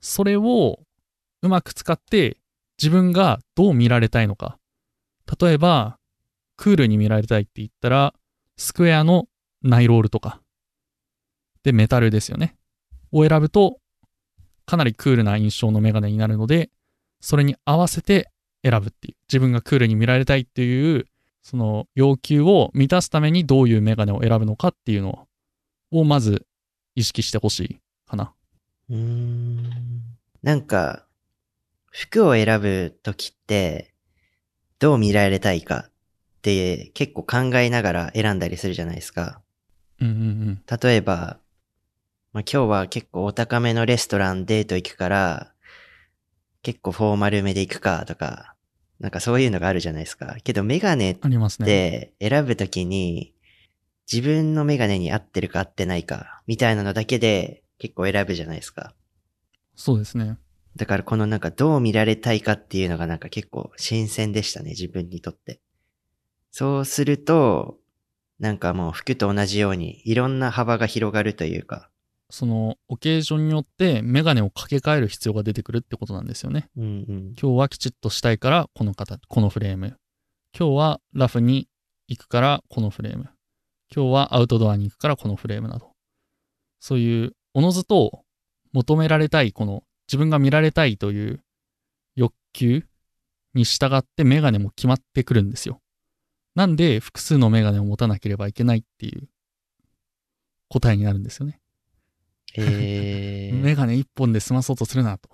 [0.00, 0.78] それを
[1.42, 2.38] うまく使って
[2.80, 4.58] 自分がどう見られたいのか。
[5.40, 5.98] 例えば、
[6.56, 8.14] クールに見られたいって言ったら、
[8.56, 9.28] スクエアの
[9.62, 10.40] ナイロールとか。
[11.62, 12.56] で、メタルですよね。
[13.12, 13.78] を選ぶと、
[14.64, 16.70] かなりクールな印象のメガネになるので、
[17.20, 18.30] それに合わせて
[18.62, 19.16] 選ぶっていう。
[19.28, 21.06] 自分がクールに見られたいっていう、
[21.42, 25.28] その要求を満たすためにどういうメガネを選ぶのかっていうの
[25.92, 26.46] を、まず
[26.94, 28.32] 意識してほしいかな。
[28.90, 29.70] うーん。
[30.42, 31.06] なんか、
[31.90, 33.94] 服を選ぶときって、
[34.78, 35.90] どう見られたいかっ
[36.42, 39.40] て結構考えながら選んだりするじゃないですか。
[40.00, 40.20] うんうんう
[40.52, 40.62] ん。
[40.80, 41.38] 例えば、
[42.32, 45.52] まあ、今日は結構お高めのレストランデート行くから、
[46.62, 48.54] 結構フォーマルめで行くかとか、
[49.00, 50.36] なんかそういうのがあるじゃないですか。
[50.42, 51.18] けどメガネっ。
[51.66, 53.34] て選ぶときに、
[54.10, 58.94] 自分のメガネに合ってるか合ってないか、みたいなのだけで結構選ぶじゃないですか。
[59.74, 60.38] そうですね。
[60.76, 65.60] だからこのなんかどう見られたいかっていうのがなんか結構新鮮でしたね、自分にとって。
[66.50, 67.78] そうすると、
[68.38, 71.90] なんかもう服と同じようにいろんな幅が広がるというか。
[72.28, 76.68] そのオケージョンによってメガネを掛け替える必要が出てくるってことなんですよね。
[76.76, 77.34] うんうん。
[77.40, 79.96] 今日はきちっとしたいからこの形、このフレーム。
[80.58, 81.68] 今日はラフに
[82.08, 83.28] 行くからこのフレーム。
[83.94, 85.92] 今日はアウトドアに行くからこのフレームなど。
[86.80, 88.24] そういう、おのずと
[88.72, 91.40] 求められたい、この自分が見られたいという
[92.14, 92.84] 欲求
[93.54, 95.80] に従ってメガネも決まってくるんですよ。
[96.54, 99.28] なんで複数のメガネを持たなければいけないっていう
[100.68, 101.60] 答えになるんですよね。
[102.56, 105.28] えー、 メガネ1本で済まそうとするなと。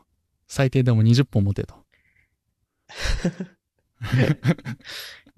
[0.49, 1.77] 最低でも20本持てと。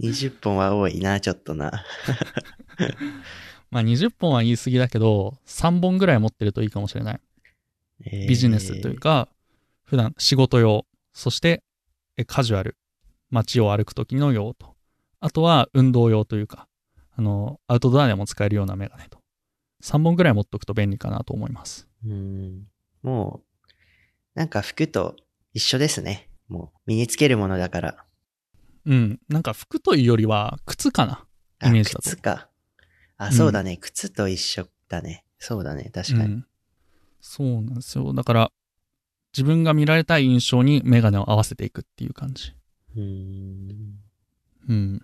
[0.01, 1.71] 20本は多いな、ちょっとな。
[3.71, 7.21] まあ20本は言い過ぎだけど、3本ぐらい持ってるといいかもしれない。
[8.05, 9.29] えービジネスというか、
[9.85, 11.63] 普段仕事用、そして
[12.17, 12.77] えカジュアル、
[13.31, 14.75] 街を歩く時の用と。
[15.21, 16.69] あとは運動用というか、
[17.17, 19.19] あの、アウトドアでも使えるようなメガネと。
[19.83, 21.89] 3本ぐらい持っとくと便利かなと思います。
[22.07, 22.67] うん。
[23.03, 23.69] もう、
[24.35, 25.17] なんか服と
[25.53, 26.29] 一緒ですね。
[26.49, 28.05] もう身につけるものだから。
[28.87, 29.21] うん。
[29.29, 31.27] なんか服というよりは靴かな。
[31.61, 32.49] あイメージだと靴か。
[33.17, 33.77] あ、うんそうだね。
[33.77, 35.25] 靴と一緒だね。
[35.39, 35.91] そうだね。
[35.93, 36.25] 確かに。
[36.25, 36.47] うん。
[37.27, 38.13] そうなんですよ。
[38.13, 38.53] だから、
[39.33, 42.53] 自分が見られたい印象にメガネを合わせていくっていう感じ。
[42.95, 43.95] うーん。
[44.69, 45.03] うん。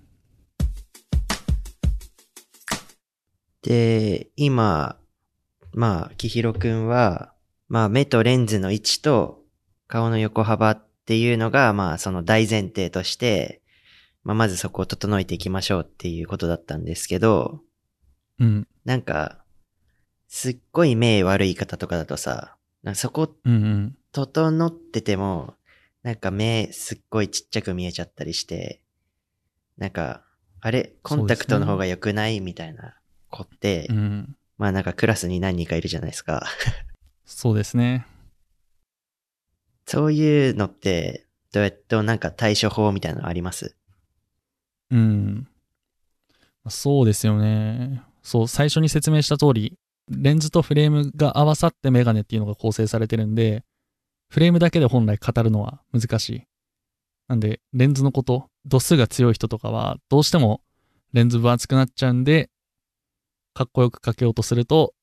[3.62, 4.98] で、今、
[5.72, 7.32] まあ、きひろくんは、
[7.68, 9.42] まあ、目とレンズの位置と
[9.88, 13.62] 顔の横幅っていうのが、まあ、その大前提として、
[14.24, 17.60] まあ、まずそこを整えていきましょうっていうことだったんですけど、
[18.38, 18.68] うん。
[18.84, 19.39] なんか、
[20.32, 23.34] すっごい目悪い方とかだとさ、なんかそこ。
[24.12, 25.54] 整ってても、
[26.04, 28.80] なんか目すっごいちっちゃく見えちゃったりして、
[29.76, 30.24] なんか、
[30.60, 32.40] あれ、コンタクトの方が良くない？
[32.40, 32.94] みたいな
[33.28, 34.36] 子って、うん。
[34.56, 36.46] まあなんかクラスに何人かいるじゃないですか。
[37.26, 38.06] そうですね。
[39.84, 43.74] そういうのって、どうやってなんか対処法みたいなのあります？
[44.90, 45.48] うん。
[46.68, 48.02] そうですよね。
[48.22, 49.76] そう、最初に説明した通り、
[50.10, 53.64] レンズとフレームが合わさってメガネっていうのが構成されてるんで、
[54.28, 56.42] フレームだけで本来語るのは難しい。
[57.28, 60.62] なんで、レンズのこと、度数が強い人とかは、どうしても
[61.12, 62.50] レンズ分厚くなっちゃうんで、
[63.54, 64.94] かっこよくかけようとすると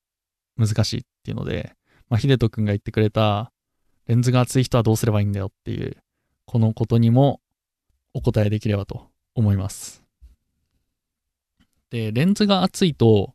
[0.56, 1.74] 難しいっていうので、
[2.08, 3.52] まあ、ヒデト君が言ってくれた、
[4.06, 5.96] レンズが厚い人はどうすればいいんだよっていう、
[6.46, 7.40] このことにも
[8.14, 10.02] お答えできればと思います。
[11.90, 13.34] で、レンズが厚いと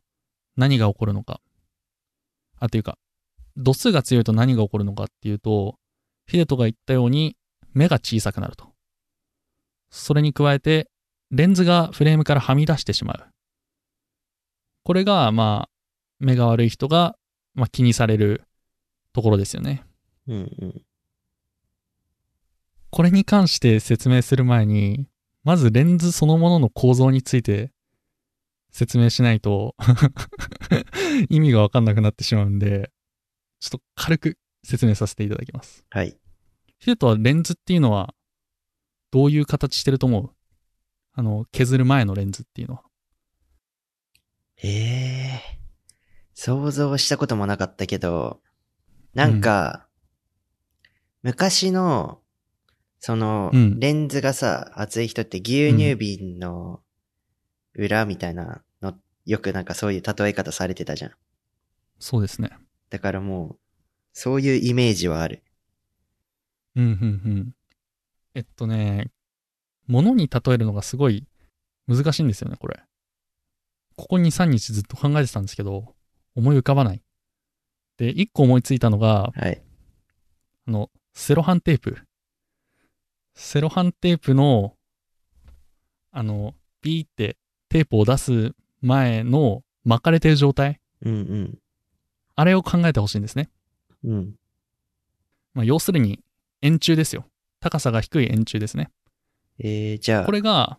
[0.56, 1.40] 何が起こるのか。
[2.58, 2.98] あ、というか、
[3.56, 5.76] 度数が強いと何が起こるのかっていうと、
[6.26, 7.36] ヒデトが言ったように
[7.72, 8.72] 目が小さくなると。
[9.90, 10.90] それに加えて、
[11.30, 13.26] レンズがフレームからはみ出してしまう。
[14.82, 15.70] これが、まあ、
[16.18, 17.16] 目が悪い人が、
[17.54, 18.42] まあ、気にされる
[19.12, 19.84] ところですよね。
[20.26, 20.82] うんうん。
[22.90, 25.08] これに関して説明する前に、
[25.42, 27.70] まずレンズそのものの構造について
[28.74, 29.76] 説明しないと
[31.30, 32.90] 意味がわかんなくなってしまうんで、
[33.60, 35.86] ちょっと軽く説明させていただきます。
[35.90, 36.18] はい。
[36.80, 38.16] ヒデトはレンズっていうのは
[39.12, 40.30] どういう形してると思う？
[41.12, 42.82] あの、削る前のレンズっていうのは。
[44.56, 45.40] ええ
[46.34, 48.42] 想像したこともなかったけど、
[49.14, 49.86] なんか、
[51.22, 52.20] 昔の、
[52.98, 56.82] その、うんレンズがさ、厚い人って牛乳瓶の
[57.74, 58.60] 裏みたいなの、
[59.24, 61.12] よくなんかそういう例え方されてたじゃん。
[61.98, 62.50] そうですね。
[62.90, 63.58] だからもう、
[64.12, 65.42] そういうイメージはある。
[66.76, 67.54] うんうんうん。
[68.34, 69.10] えっとね、
[69.86, 71.26] 物に例えるのがすごい
[71.86, 72.80] 難しいんですよね、これ。
[73.96, 75.94] ここ2、3日ずっと考えてたんですけど、
[76.34, 77.02] 思い浮かばない。
[77.96, 79.62] で、1個思いついたのが、はい。
[80.66, 81.98] あの、セロハンテープ。
[83.34, 84.76] セロハンテープの、
[86.10, 87.36] あの、ビーって
[87.68, 88.54] テープを出す
[88.84, 90.80] 前の巻かれてる状態？
[91.02, 91.58] うん
[92.36, 93.48] あれを考えてほしいんですね。
[94.02, 94.12] うん。
[94.12, 94.34] うん。
[95.54, 96.20] まあ、要するに
[96.62, 97.24] 円柱ですよ。
[97.60, 98.90] 高さが低い円柱ですね。
[99.58, 100.78] えー、じゃあこ、れが、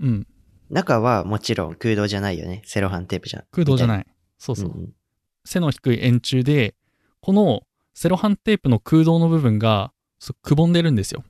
[0.00, 0.26] うん、
[0.70, 2.62] 中はもちろん空洞じゃないよね。
[2.64, 3.44] セロハンテープじゃ。
[3.52, 4.06] 空洞じゃない。
[4.38, 4.70] そうそう。
[4.70, 4.92] んん
[5.44, 6.74] 背の低い円柱で、
[7.20, 7.62] この
[7.94, 9.92] セロハンテープの空洞の部分が
[10.42, 11.24] くぼんでるんですよ。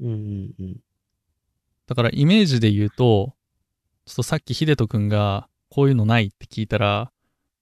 [0.00, 0.76] うんうんうん。
[1.86, 3.34] だからイメージで言うと、
[4.06, 7.12] ちょっとさっき秀人くんがこういうのないって聞いたら、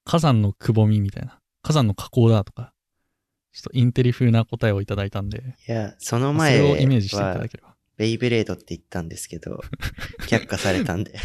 [0.04, 2.72] 火山のくぼみみたいな、火山の火口だとか、
[3.52, 7.74] ちょっとインテリ風な答えをいただいたんで、いや、そのそ前れをイメージしていたはだければ。
[7.98, 9.60] ベイブレードって言ったんですけど、
[10.28, 11.18] 却下されたんで、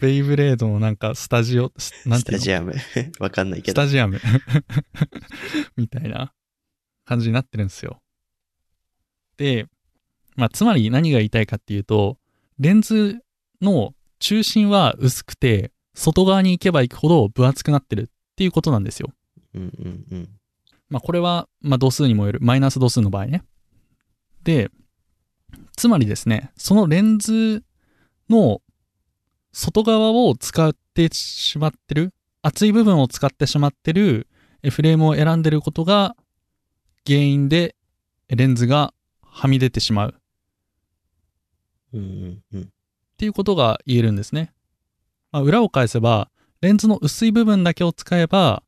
[0.00, 2.38] ベイブレードのなんかスタジオ、スなんスていうの？
[2.40, 2.74] タジアム。
[3.20, 3.80] わかんないけど。
[3.80, 4.20] スタジアム
[5.76, 6.34] みたいな
[7.04, 8.02] 感じになってるんですよ。
[9.36, 9.66] で、
[10.34, 12.18] まあ、つまり何が言いたいかっていうと、
[12.58, 13.20] レンズ
[13.60, 18.06] の中心は薄くて、外側に行けば行くほど分厚くなってるっ
[18.36, 19.10] ていうことなんですよ。
[19.54, 20.28] うんうんうん。
[20.88, 23.44] まあ、これは、まあ、度数にもよる、マイナス度数の場合ね。
[24.44, 24.70] で、
[25.76, 27.62] つまりですね、そのレンズ
[28.30, 28.62] の
[29.52, 34.26] 外側を使ってしまってる、厚い部分を使ってしまってる
[34.62, 36.14] えフレームを選んでることが
[37.06, 37.74] 原因で
[38.28, 40.12] レンズがはみ出てしまうっ
[41.94, 42.68] うんうん
[43.22, 43.26] うん。
[43.26, 44.52] ていうことが言えるんですね。
[45.30, 46.28] まあ、裏を返せば、
[46.60, 48.62] レンズの薄い部分だけを使えば、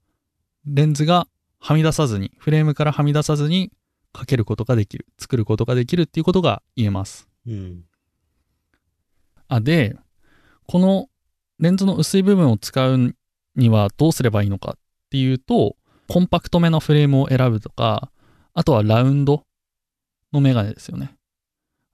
[0.65, 1.27] レンズが
[1.59, 3.73] はみ出さずに、フレームからはみ出さずに
[4.13, 7.29] かけることができる、作ることができるっていうことが言えます。
[7.47, 7.85] うん。
[9.49, 9.97] あ、で、
[10.67, 11.09] この
[11.59, 13.15] レンズの薄い部分を使う
[13.57, 14.79] にはどうすればいいのかっ
[15.11, 15.77] ていうと、
[16.09, 18.11] コンパクトめのフレームを選ぶとか、
[18.55, 19.45] あとはラウンド
[20.33, 21.17] のメガネですよね。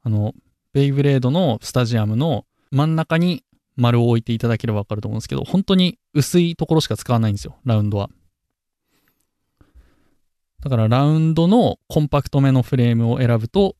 [0.02, 0.34] あの、
[0.72, 3.44] ベイブレードのスタジアムの真ん中に
[3.76, 8.10] 丸を置いていただければわかると思うんですけど、本当に薄いところしか使わないんですよ、ラウンドは。
[10.62, 13.76] だからラウンドのコンパクトめのフレームを選ぶと、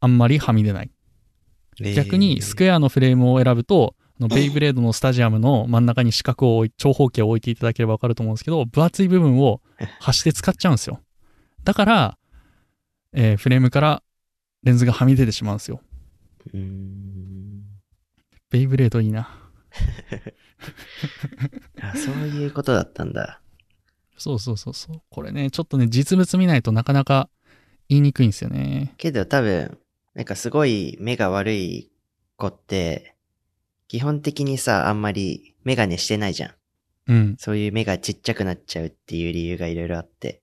[0.00, 0.90] あんまりはみ出ない。
[1.96, 9.60] 逆にスクエアのフレームを選ぶと、あのベイブレードのスタジアムの真ん中に四角を長方形を置いていただければわかると思うんですけど、分厚い部分を
[9.98, 11.00] 端で使っちゃうんですよ。
[11.64, 12.18] だから、
[13.12, 14.02] えーフレームから
[14.62, 15.80] レンズがはみ出てしまうんですよ。
[18.54, 19.28] ベイブレードいいな。
[21.82, 23.40] あ、そういうことだったんだ。
[24.16, 25.02] そうそうそうそう。
[25.10, 27.28] これね、ちょっとね、実物見ないとなかなか
[27.88, 28.94] 言いにくいんですよね。
[28.96, 29.76] けど多分、
[30.14, 31.90] なんかすごい目が悪い
[32.36, 33.16] 子って、
[33.88, 36.54] 基本的にさ、あんまりメガネしてないじゃん。
[37.08, 37.36] うん。
[37.40, 40.42] そういう目がちっちゃくなっちゃうっていう理由がいろいろあって。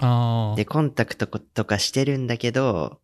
[0.00, 0.66] ああで、。
[0.66, 3.00] コンタクトとかしてるんだけど、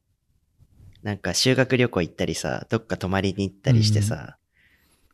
[1.05, 4.39] なんか修学旅行行ったりさ、どっか泊まりに行ったりしてさ、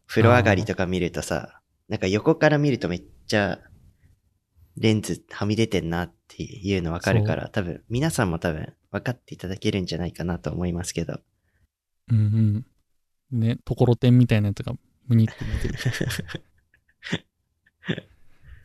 [0.07, 3.59] 風呂上がりとか見るとさ、なんか横から見るとめっちゃ
[4.77, 11.19] レンズはみ出てんなっていうのわかるから、多分皆さんも多分分かっていただけるんじゃないかなと思いますけど。
[12.09, 12.65] うん
[13.33, 13.41] うん。
[13.41, 14.75] ね、ところてんみたいなやつが
[15.09, 15.75] ムニって出てる。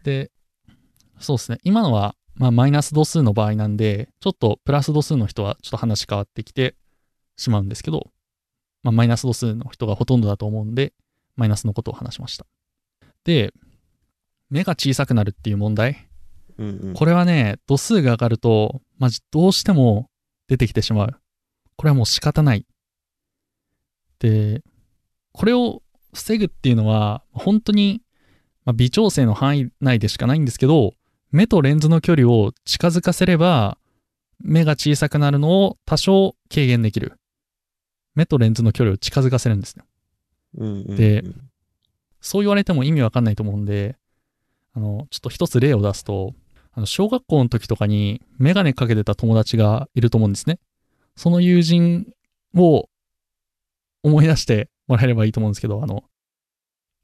[0.03, 0.32] で、
[1.19, 1.57] そうですね。
[1.63, 6.76] 今のは、まあ、マイナス度数の場合なんで、ちょっとプラス度数の人はちょっと話変わってきて
[7.38, 8.11] しまうんですけど、
[8.83, 10.93] まあ、マイナス度数の人がほとんどだと思うんで、
[11.36, 12.45] マイナスのことを話しました。
[13.23, 13.53] で、
[14.49, 16.07] 目が小さくなるっていう問題。
[16.57, 16.93] うんうん。
[16.93, 20.09] これはね、度数が上がると、まじどうしても
[20.47, 21.15] 出てきてしまう。
[21.75, 22.65] これはもう仕方ない。
[24.19, 24.63] で、
[25.33, 25.81] これを
[26.13, 28.01] 防ぐっていうのは、本当に、
[28.63, 30.93] まあ、微調整の範囲内でしかないんですけど、
[31.31, 33.77] 目とレンズの距離を近づかせれば、
[34.39, 37.19] 目が小さくなるのを多少軽減できる。
[38.16, 39.86] 目とレンズの距離を近づかせるんですね。
[40.57, 41.24] うんうんうんで
[42.22, 43.97] そう言われても意味わかんないと思うんで、
[44.74, 46.34] あの、ちょっと一つ例を出すと、
[46.72, 50.57] あの、小学校の時とかにメガネかけてた友達がいると思うんですね。
[51.16, 52.07] その友人
[52.55, 52.89] を
[54.01, 56.03] 思い出してもらえればいいと思うんですけど、あの、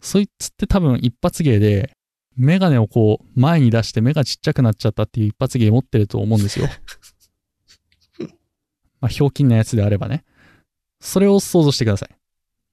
[0.01, 1.95] そいつって多分一発芸で、
[2.36, 6.68] メガネをこう前に出して目がちっちゃくなっちゃったっていう一発芸持ってると思うんですよ。
[9.01, 10.24] まあ、ひょうきんなやつであればね。
[11.01, 12.09] それを想像してください。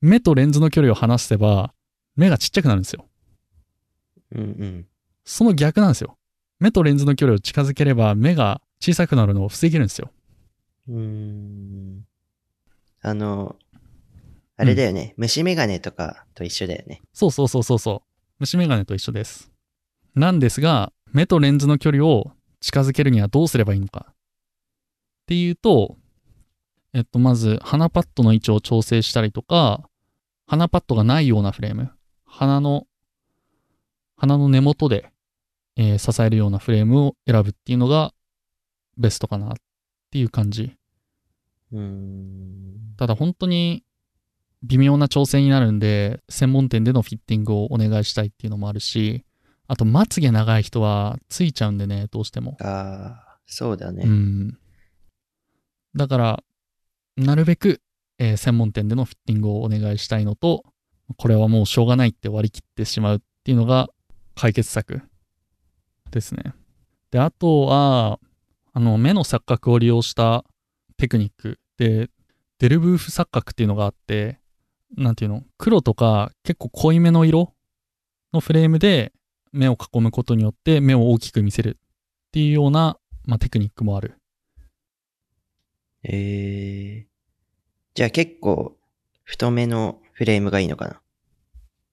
[0.00, 1.74] 目とレンズの距離を離せば、
[2.14, 3.06] 目がちっちゃくなるんですよ。
[4.32, 4.86] うんうん。
[5.24, 6.16] その逆なんですよ。
[6.60, 10.10] 目とレンズの距離を近づければ目が小さくなるのを防げるんですよ。
[10.88, 12.04] うーん。
[13.00, 13.56] あの、
[14.56, 15.14] あれだよね。
[15.16, 17.00] 虫眼鏡とかと一緒だよね。
[17.12, 18.08] そうそうそうそうそう。
[18.40, 19.50] 虫眼鏡と一緒です。
[20.14, 24.06] なんですが、目とレンズの距離を近づけるにはどうすればいいのか。
[24.10, 24.14] っ
[25.26, 25.96] ていうと、
[26.98, 29.88] えっと、まず、鼻パッドの位置を調整したりとか、
[30.48, 31.92] 鼻パッドがないようなフレーム。
[32.26, 32.88] 鼻の、
[34.16, 35.12] 鼻の根元で、
[35.76, 38.12] えー支えるようなフレームを選ぶっていうのが
[38.96, 39.54] ベストかなっ
[40.10, 40.76] ていう感じ。
[41.70, 42.94] うーん。
[42.96, 43.84] ただ本当に
[44.64, 49.24] 微妙な調整になるんで、専門店でのフィッティングをお願いしたいっていうのもあるし、
[49.68, 52.56] あとまつげ長い人はついちゃうんでね、どうしても。
[52.60, 54.02] ああ、そうだね。
[54.04, 54.58] うん。
[55.94, 56.44] だから、
[57.18, 57.80] なるべく、
[58.18, 60.64] えー専門店でのフィッティングをお願いしたいのと、
[61.16, 63.88] これはもうしょうがないって割り切ってしまうっていうのが
[64.34, 65.02] 解決策
[66.10, 66.54] ですね。
[67.10, 68.20] で、あとは、
[68.72, 70.44] あの、目の錯覚を利用した
[70.96, 72.10] テクニックで、
[72.58, 74.40] デルブーフ錯覚っていうのがあって、
[74.96, 75.44] なんていうの？
[75.58, 77.54] 黒とか結構濃いめの色
[78.32, 79.12] のフレームで
[79.52, 84.18] 目を囲むことによって目を大きく見せるっていうような、まあ、テクニックもある。
[86.04, 87.07] ええ
[87.98, 88.76] じゃあ結構、
[89.24, 91.00] 太めのフレームがいいのかな？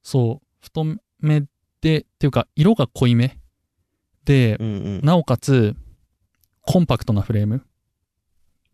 [0.03, 0.83] そう、太
[1.19, 1.45] め
[1.81, 3.39] で、っていうか、色が濃いめ
[4.23, 5.01] でう、んうん。
[5.01, 5.75] なおかつ、
[6.61, 7.65] コンパクトなフレーム。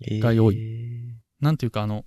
[0.01, 1.15] が良い。
[1.39, 2.03] なんていうか、あの、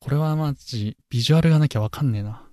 [0.00, 2.44] これはマジ、ビジュアルがなきゃわかんねえな。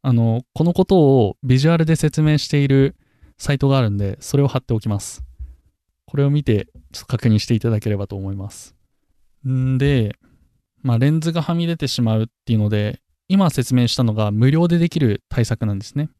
[0.00, 2.96] あの、このことをビジュアルで説明している
[3.36, 5.22] サイトがあるんで、それを貼っておきます。
[6.06, 8.74] これを見て、ちょっと確認していただければと思います。
[9.50, 10.16] んで、
[10.82, 16.10] まあ、レンズがはみ出てしまうっていうので、今説明したのが無料でできる対策なんですね。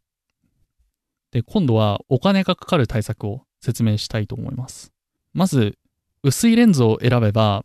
[1.33, 4.93] で、今度はお金がかかる対策を説明したいと思います。
[5.33, 5.77] まず、
[6.22, 7.64] 薄いレンズを選べば、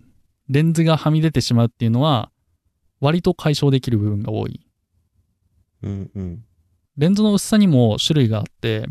[0.50, 2.32] レンズがはみ出てしまうっていうのは、
[3.00, 4.60] 割と解消できる部分が多い。
[5.84, 6.44] うんうん。
[6.98, 8.88] レンズの薄さにも種類があって、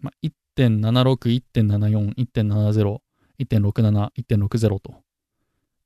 [0.00, 0.26] まあ、
[0.58, 2.98] 1.76、1.74、1.70、
[3.40, 5.03] 1.67、1.60と。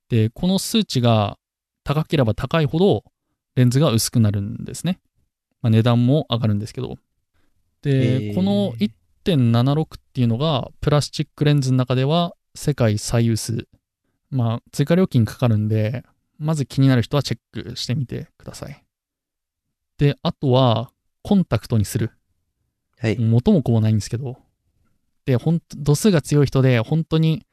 [0.09, 1.39] で、この数値が
[1.85, 3.05] 高ければ高いほど
[3.57, 5.01] レンズが薄くなるんですね。
[5.63, 6.97] まあ、値段も上がるんですけど。
[7.83, 13.67] で、へーこの1.76っていうのがプラスチックレンズの中では世界最薄。
[14.31, 16.05] まあ、追加料金かかるんで、
[16.39, 17.41] まず気になる人はチェッ
[17.71, 18.85] クしてみてください。
[19.99, 20.93] で、あとは、
[21.23, 22.13] コンタクトにする。
[22.99, 23.19] はい。
[23.19, 24.37] 元も子もないんですけど。
[25.25, 27.45] で、ほんと、度数が強い人で、本当に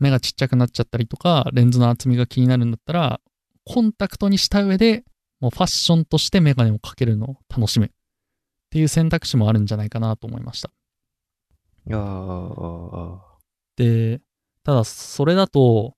[0.00, 3.20] 目がちっちゃくなっちゃったりとか、レンズの厚みが気になるんだったら、
[3.64, 5.04] コンタクトにした上で、
[5.40, 7.86] もうファッションとしてメガネをかけるのを楽しむ。
[7.86, 7.88] っ
[8.70, 10.70] ていう選択肢もあるんじゃないかなと思いました。
[11.92, 13.38] ああ、
[13.76, 14.20] で、
[14.64, 15.94] ただそれだと、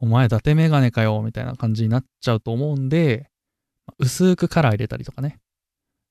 [0.00, 3.30] お前伊達メガネかよ、みたいな感じになっちゃうと思うんで、
[3.98, 5.40] 薄くカラー入れたりとかね。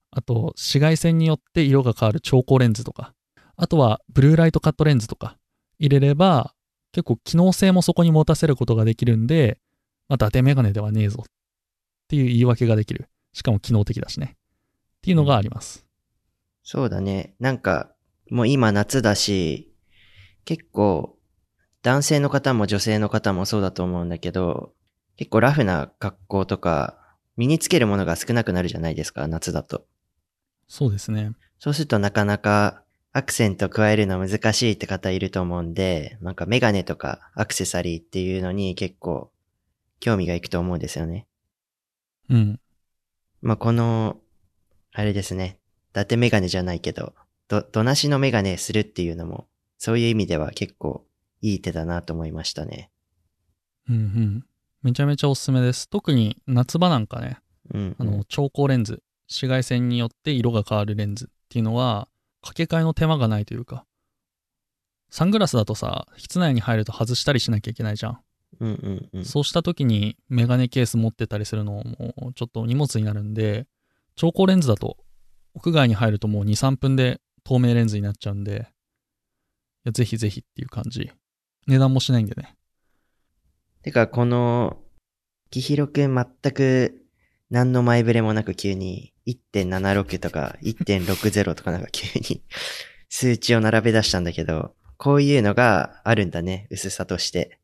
[0.09, 3.13] あと、紫外線によって色が変わる超光レンズとか、
[3.55, 5.37] あとはブルーライトカットレンズとか
[5.79, 6.53] 入れれば、
[6.93, 9.57] 結構機能性もそこに持たせることができるんで、
[10.07, 11.31] まあ、伊達メガネではねえぞっ
[12.07, 13.09] ていう言い訳ができる。
[13.33, 14.35] しかも機能的だしね。
[14.35, 14.39] っ
[15.01, 15.85] ていうのがあります。
[16.63, 17.33] そうだね。
[17.39, 17.91] なんか、
[18.29, 19.73] もう今夏だし、
[20.45, 21.17] 結構、
[21.81, 24.73] 男性の方も女性の方もそうだと思うんだけど、
[25.17, 26.99] 結構ラフな格好とか、
[27.35, 29.87] 身につけるものが少なくなるじゃないですか、夏だと。
[30.67, 31.31] そうですね。
[31.57, 32.82] そうするとなかなか
[33.15, 39.31] アクセント加えるの難しいって方いると思うんで、なんかメガネとかアクセサリーっていうのに結構
[39.99, 41.27] 興味がいくと思うんですよね。
[42.29, 42.59] うん。
[43.41, 44.17] まあ、この、
[44.93, 45.59] あれですね。
[45.91, 47.13] 伊達メガネじゃないけど、
[47.47, 51.05] ど、どなしのメガネするっていうのも、そういう意味では結構
[51.41, 52.89] いい手だなと思いましたね。
[53.89, 54.45] うんうん。
[54.81, 55.87] めちゃめちゃおすすめです。
[55.87, 57.37] 特に夏場なんかね、
[57.73, 62.07] うん、あの、超光レンズ、紫外線によって色が変わるレンズっていうのは、
[62.43, 63.85] 掛け替えの手間がないというか、
[65.09, 68.19] サングラスだとさ、室内に入ると外したりしなきゃいけないじゃん。
[68.59, 69.25] うんうんうん。
[69.25, 73.65] そうした時にメガネケース持ってたりするのもちょっと荷物になるんで、
[74.15, 74.97] 超光レンズだと
[75.55, 78.67] 屋外に入るともう2、3分で透明レンズになっちゃうんで、
[79.85, 81.11] いやぜひぜひっていう感じ。
[81.67, 82.55] 値段もしないんでね。
[83.83, 84.81] てか、この、
[85.49, 87.05] きひろくん全く
[87.49, 92.41] 何の前触れもなく急に1.76とか1.60とかなんか急に
[93.09, 97.59] 数値を並べ出したんだけど、こういうのがあるんだね、薄さとして。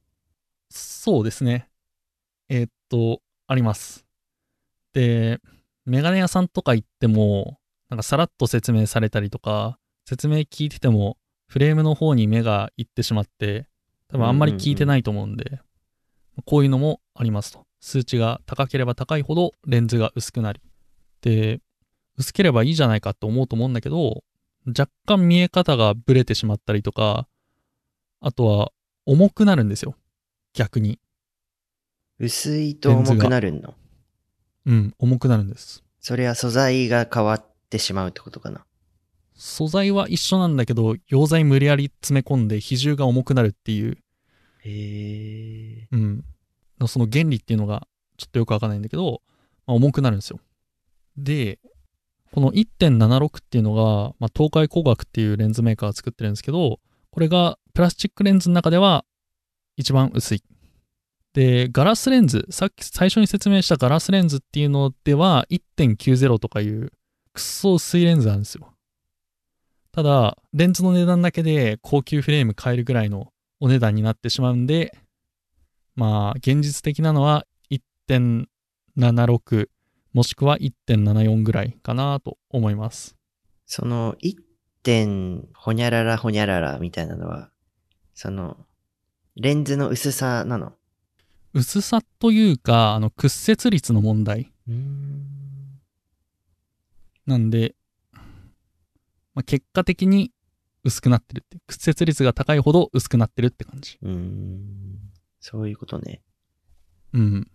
[0.70, 1.70] そうですね。
[2.50, 4.06] えーっと、あります。
[4.94, 5.40] で、
[5.86, 7.60] メガネ屋さんとか行っても、
[7.90, 11.18] なんかさらっと説明されたりとか、説明聞いてても、
[11.48, 13.68] フレームの方に目がいってしまって、
[14.10, 15.62] 多分あんまり効いてないと思うんで、
[16.46, 17.66] こういうのもありますと。
[17.82, 20.62] 数値が高ければ高いほどレンズが薄くなり。
[21.22, 21.62] で、
[22.18, 24.24] 薄ければいいじゃないかって思うと思うんだけど、
[24.68, 27.28] 若干見え方がブレてしまったりとか、
[28.20, 28.72] あとは
[29.06, 29.96] 重くなるんですよ。
[30.54, 31.00] 逆に。
[32.20, 33.74] 薄いと重くなるの？
[34.66, 35.84] うん、重くなるんです。
[36.02, 38.66] それは素材が変わってしまうってことかな
[39.36, 43.98] 素材は一緒なんだけど、溶剤無理やり詰め込んで比重が重くなるっていう、
[44.66, 45.88] へえ。
[45.92, 46.26] うん。
[46.88, 47.88] その原理っていうのが
[48.18, 49.22] ちょっとよくわかんないんだけど、
[49.66, 50.42] まあ、重くなるんですよ。
[51.24, 51.60] で、
[52.32, 56.80] この1.76っていうのが、まあ、東海工学っていうレンズメーカーが作ってるんですけど、
[57.12, 59.06] これがプラスチックレンズの中では
[59.78, 60.44] 一番薄い。
[61.34, 66.92] で、ガラスレンズ、さっき最初に説明したガラスレンズっていうのでは1.90とかいう
[67.34, 68.74] くっそ薄いレンズなんですよ。
[69.92, 74.98] ただ、レンズの値段だけで高級フレーム買えるぐらいのお値段になってしまうんで、
[75.96, 77.46] まあ、現実的なのは
[78.10, 79.68] 1.76
[80.14, 83.16] もしくは1.74ぐらいかなと思います。
[83.66, 84.36] その1
[84.84, 87.52] 点ほにゃららほにゃららみたいなのは、
[88.16, 88.58] その、
[89.36, 90.74] レンズの薄さなの？
[91.54, 95.80] 薄さというか、あの、屈折率の問題ん。
[97.26, 97.76] なんで、
[99.34, 100.32] まあ、結果的に
[100.84, 101.58] 薄くなってるって。
[101.68, 103.98] 屈折率が高いほど薄くなってるって感じ。
[104.02, 105.00] うーん。
[105.40, 106.22] そういうことね。
[107.14, 107.48] うん。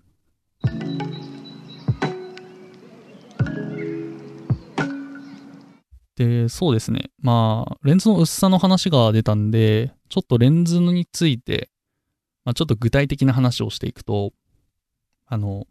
[6.16, 7.10] で、そうですね。
[7.18, 11.70] まあ、レンズの薄さの話が出たんで、ちょっとレンズについて、
[12.44, 14.32] まあ、ちょっと具体的な話をしていくと、
[15.26, 15.66] あの、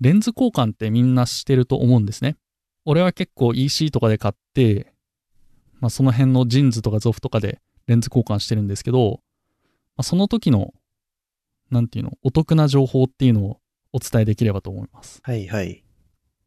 [0.00, 2.36] レンズ交換ってみんなしてると思うんですね。
[2.84, 4.92] 俺は結構 EC とかで買って、
[5.80, 9.20] まあ、その辺のジンズとかゾフとかでレンズ交換してるんですけど、
[9.96, 10.74] まあ、その時の、
[11.70, 13.60] なんていうの、お得な情報っていうのを
[13.92, 15.20] お伝えできればと思います。
[15.22, 15.84] はいはい。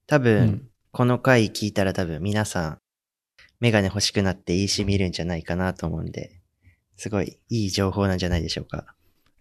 [0.05, 2.81] 多分、うんこの回聞いたら多分皆さん、
[3.61, 6.41] メガネ欲しくなって EC 見るんじゃないかなと思うんで、
[6.97, 8.95] すごいいい情報なんじゃないでしょうか。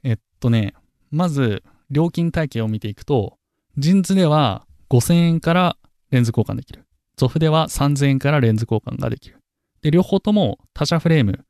[0.04, 0.74] えっとね、
[1.10, 3.38] まず、料金体系を見ていくと、
[3.76, 5.76] ジンズでは5000円から
[6.10, 6.84] レンズ交換できる。
[7.16, 9.38] ゾフでは3000円からレンズ交換ができる。
[9.82, 11.44] で、両方とも他社フレーム、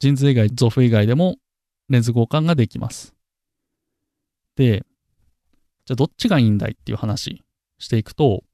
[0.00, 1.36] ジンズ以外、ゾフ以外でも
[1.88, 3.14] レンズ交換ができます。
[4.56, 4.84] で、
[5.84, 7.42] じゃあどっちがいいんだいっていう話
[7.78, 8.44] していくと、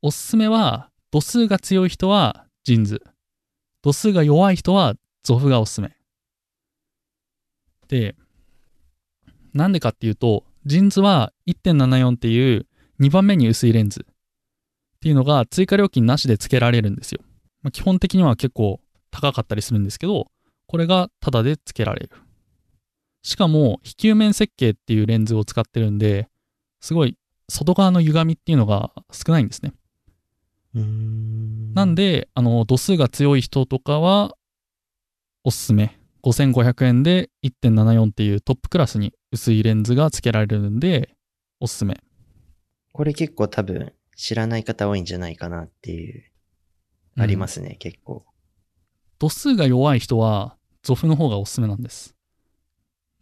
[0.00, 3.02] おすすめは、度数が強い人はジンズ。
[3.80, 5.96] 度数が弱い人はゾフがおすすめ。
[7.88, 8.14] で、
[9.54, 12.66] なんでかっていうと、ジンズは1.74っていう
[13.00, 17.22] 2番目に薄いレンズっていうのが追加料金なしで付けられるんですよ。
[17.62, 20.30] まあ、基本的には結構高かったりするんですけど、
[20.66, 22.10] これがタダで付けられる。
[23.22, 26.28] しかも、非球面設計っていうレンズを使ってるんで、
[26.82, 27.16] すごい
[27.48, 29.72] 外側の歪みっていうのが少ないんですね。
[30.80, 34.34] うーんなんで、あの、度数が強い人とかは、
[35.44, 35.98] おすすめ。
[36.22, 41.14] 5500円で1.74っていうトップクラスに薄いレンズが付けられるんで、
[41.60, 42.00] おすすめ。
[42.92, 46.24] これ結構多分知らない方多いんじゃないかなっていう、
[47.16, 48.24] ありますね、結構。
[49.18, 52.16] 度数が弱い人は、ゾフの方がおすすめなんです。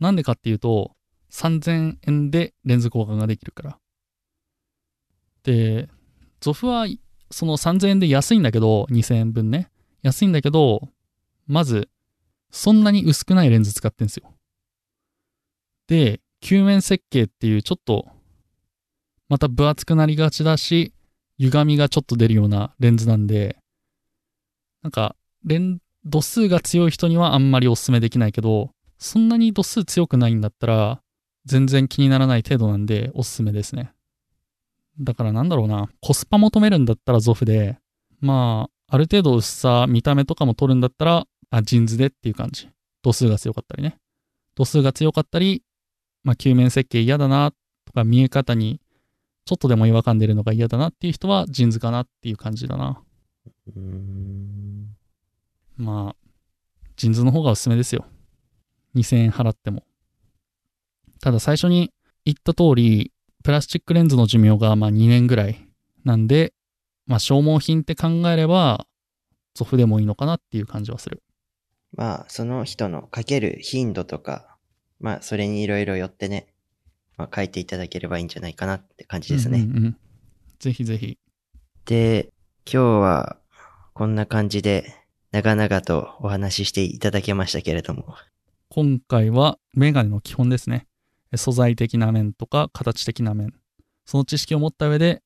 [0.01, 0.97] なんでかっていうと、
[1.31, 3.79] 3000円でレンズ交換ができるから。
[5.43, 5.89] で、
[6.41, 6.87] ゾフは、
[7.31, 9.71] その3000円で安いんだけど、2000円分ね。
[10.03, 10.89] 安いんだけど、
[11.47, 11.89] まず、
[12.51, 14.33] そんなに薄くないレンズ使ってんですよ。
[15.89, 18.07] で、球面設計っていうちょっと、
[19.29, 20.93] また分厚くなりがちだし、
[21.39, 23.57] 歪みがちょっと出るようなレンズなんで、
[24.83, 31.03] なんか、レン、度数が強い人にはあんまりおすすめできないけど、そんなに度数強くないんだったら、
[31.45, 33.93] 全然気にならない程度なんでおすすめですね。
[35.01, 37.79] だからなんだろうな、コスパ求めるんだったらゾフで、
[38.21, 42.69] まあ、ある程度薄さ、見た目とかも取るんだったら、あ、ジンズでっていう感じ。
[43.03, 43.99] 度数が強かったりね。
[44.55, 45.63] 度数が強かったり、
[46.25, 47.53] まあ、球面設計嫌だな
[47.85, 48.81] とか見え方に
[49.47, 53.01] ちょっとでも違和感出るのが嫌だなっていう人はジンズかなっていう感じだな。
[55.77, 56.17] まあ、
[56.97, 58.07] ジンズの方がおすすめですよ。
[58.97, 59.85] 2000円払っても。
[61.21, 61.93] ただ最初に
[62.25, 63.13] 言った通り、
[63.47, 65.69] プラスチックレンズの寿命がまあ2年ぐらい
[66.05, 66.53] なんで、
[67.07, 68.89] まあ消耗品って考えれば、
[69.55, 71.23] ゾフでもいいのかなっていう感じはする。
[71.93, 74.57] まあ、その人のかける頻度とか、
[74.99, 76.49] まあ、それにいろいろよってね、
[77.17, 79.61] まあ、書いていただければいいんじゃないかなって感じですね。
[79.61, 79.97] うんうんうん
[80.59, 81.17] ぜひぜひ。
[81.85, 82.33] で、
[82.65, 83.37] 今日は
[83.95, 84.93] こんな感じで、
[85.31, 88.17] 長々とお話ししていただけましたけれども。
[88.71, 90.89] 今回はメガネの基本ですね。
[91.37, 93.55] 素材的な面とか形的な面。
[94.05, 95.23] その知識を持った上で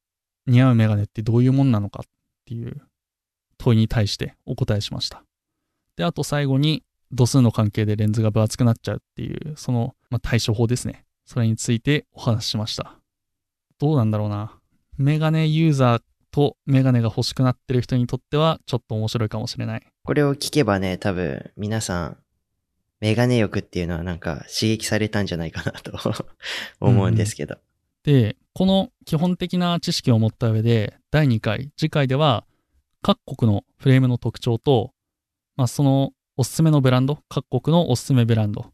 [0.46, 2.08] 似合うメガネってどういうもんなのかっ
[2.46, 2.80] ていう
[3.58, 5.22] 問いに対してお答えしました。
[5.96, 6.82] で、あと最後に
[7.12, 11.04] 度数の関係でレンズが分厚くなっちゃうっていう、その、まあ、対処法ですね。
[11.26, 12.94] それについてお話ししました。
[13.78, 14.58] どうなんだろうな。
[14.96, 19.82] メガネユーザーとメガネが欲しくなってる人にとってはちょっと面白いかもしれない。
[20.04, 22.16] これを聞けばね、多分皆さん、
[23.00, 25.92] メガネ欲っていうのはなんか刺激されたんじゃないかなと
[26.80, 27.56] 思うんですけど、
[28.06, 28.12] うん。
[28.12, 32.44] で、この基本的な知識を持った上で、第2回、次回では
[33.02, 34.92] 各国のフレームの特徴と、
[35.56, 38.72] まあ、そのおすすめのブランド、各国のおすすめブランド。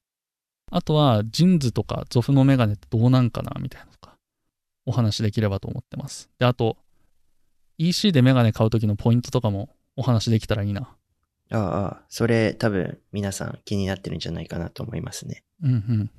[0.71, 4.17] あとは、ジンズとかゾフのメガネってどうなんかなみたいなとか、
[4.85, 6.29] お話できればと思ってます。
[6.39, 6.77] で、あと、
[7.79, 10.96] EC でメガネ買う時のポイントとかもお話できたらいいな。
[11.51, 15.45] ああ、それ多分皆さん気になってるんじゃないかなと思いますね。
[15.63, 16.11] うんうん。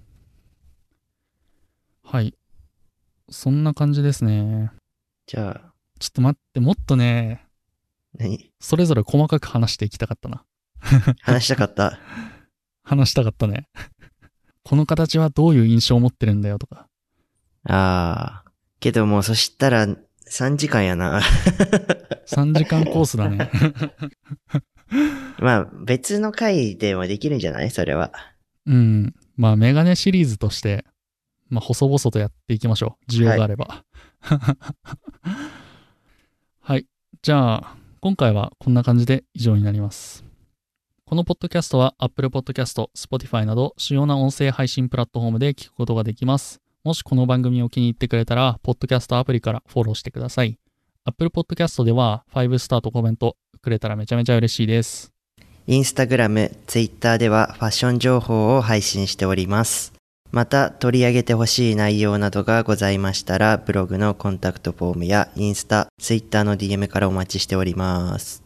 [2.04, 2.34] はい。
[3.30, 4.72] そんな感じですね。
[5.26, 5.74] じゃあ。
[6.00, 7.46] ちょっと待って、もっとね、
[8.18, 8.52] 何？
[8.62, 10.46] それぞれ細かく話していきたかったな。
[11.22, 12.00] 話したかった？
[12.84, 13.68] 話したかったね。
[14.64, 16.88] この形はどういう印象を持ってるんだよとか。
[17.66, 18.52] ああ。
[18.80, 21.20] けどもうそしたら3時間やな。
[22.28, 23.50] 3時間コースだね。
[25.40, 27.70] まあ別の回でもできるんじゃない？
[27.72, 28.12] それは。
[28.66, 29.16] うん。
[29.36, 30.86] まあメガネシリーズとして、
[31.50, 33.12] まあ細々とやっていきましょう。
[33.12, 33.84] 需要があれば。
[34.20, 35.38] はい、
[36.62, 36.86] はい。
[37.22, 40.24] じゃあ、今回はこんな感じで以上になります。
[41.06, 46.60] このポッドキャストは Apple Podcast、Spotify など主要な音声配信プラットフォームで聞くことができます。
[46.84, 50.60] もしこの番組を気に入ってくれたら、ポッドキャストアプリからフォローしてください。
[51.06, 55.17] Apple Podcast では5スターとコメントくれたらめちゃめちゃ嬉しいです。
[55.70, 59.92] インスタグラム、ツイッターではファッション情報を配信しております。
[60.32, 68.46] また取り上げてほしい内容などがございましたら、ブログのコンタクトフォームやインスタ、ツイッターの DM からお待ちしております。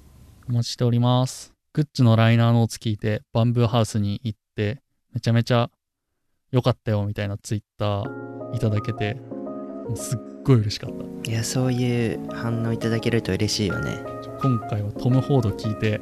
[0.50, 1.54] お待ちしております。
[1.74, 4.82] グッチのライナーノーツ聞いて、バンブーハウスに行って、
[5.14, 5.70] めちゃめちゃ
[6.50, 9.22] 良かったよみたいなツイッターいただけて、
[9.94, 10.90] すっごい嬉しかっ
[11.24, 11.30] た。
[11.30, 14.00] いや、そういう反応いただけると嬉しいよね。
[14.42, 16.02] 今回はトム・フォード聞いて、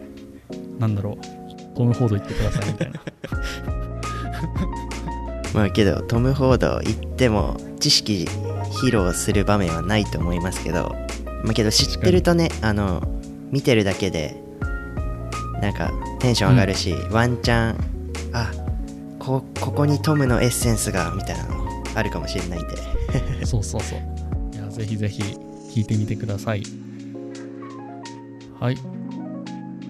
[0.80, 3.02] なんだろう、トム・フォード行ってくださいみたいな。
[5.54, 8.28] まあけどトム・フォード行っても知識
[8.84, 10.96] 披露する場面はないと思いますけど
[11.44, 13.02] まあけど知ってるとねあの
[13.52, 14.36] 見てるだけで
[15.62, 17.76] なんかテンション上がるし、うん、ワンチャン
[18.34, 18.52] あ
[19.18, 22.76] こここにトムのエッセンスがみたいなのあるかもしれないんで。
[23.46, 24.00] そうそうそう。
[24.54, 25.22] いやぜひぜひ
[25.74, 26.64] 聞いてみてください。
[28.60, 28.78] はい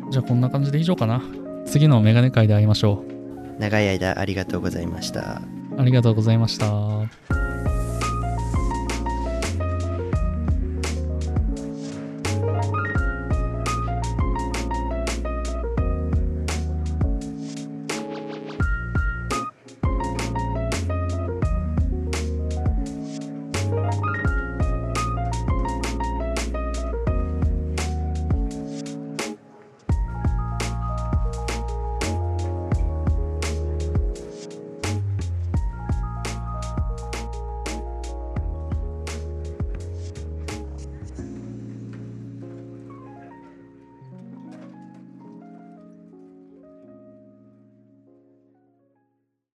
[0.09, 1.21] じゃあこんな感じで以上かな
[1.65, 5.41] 次のメガネ会で会いましょう長い間ありがとうございました。
[5.77, 6.69] ありがとうございました。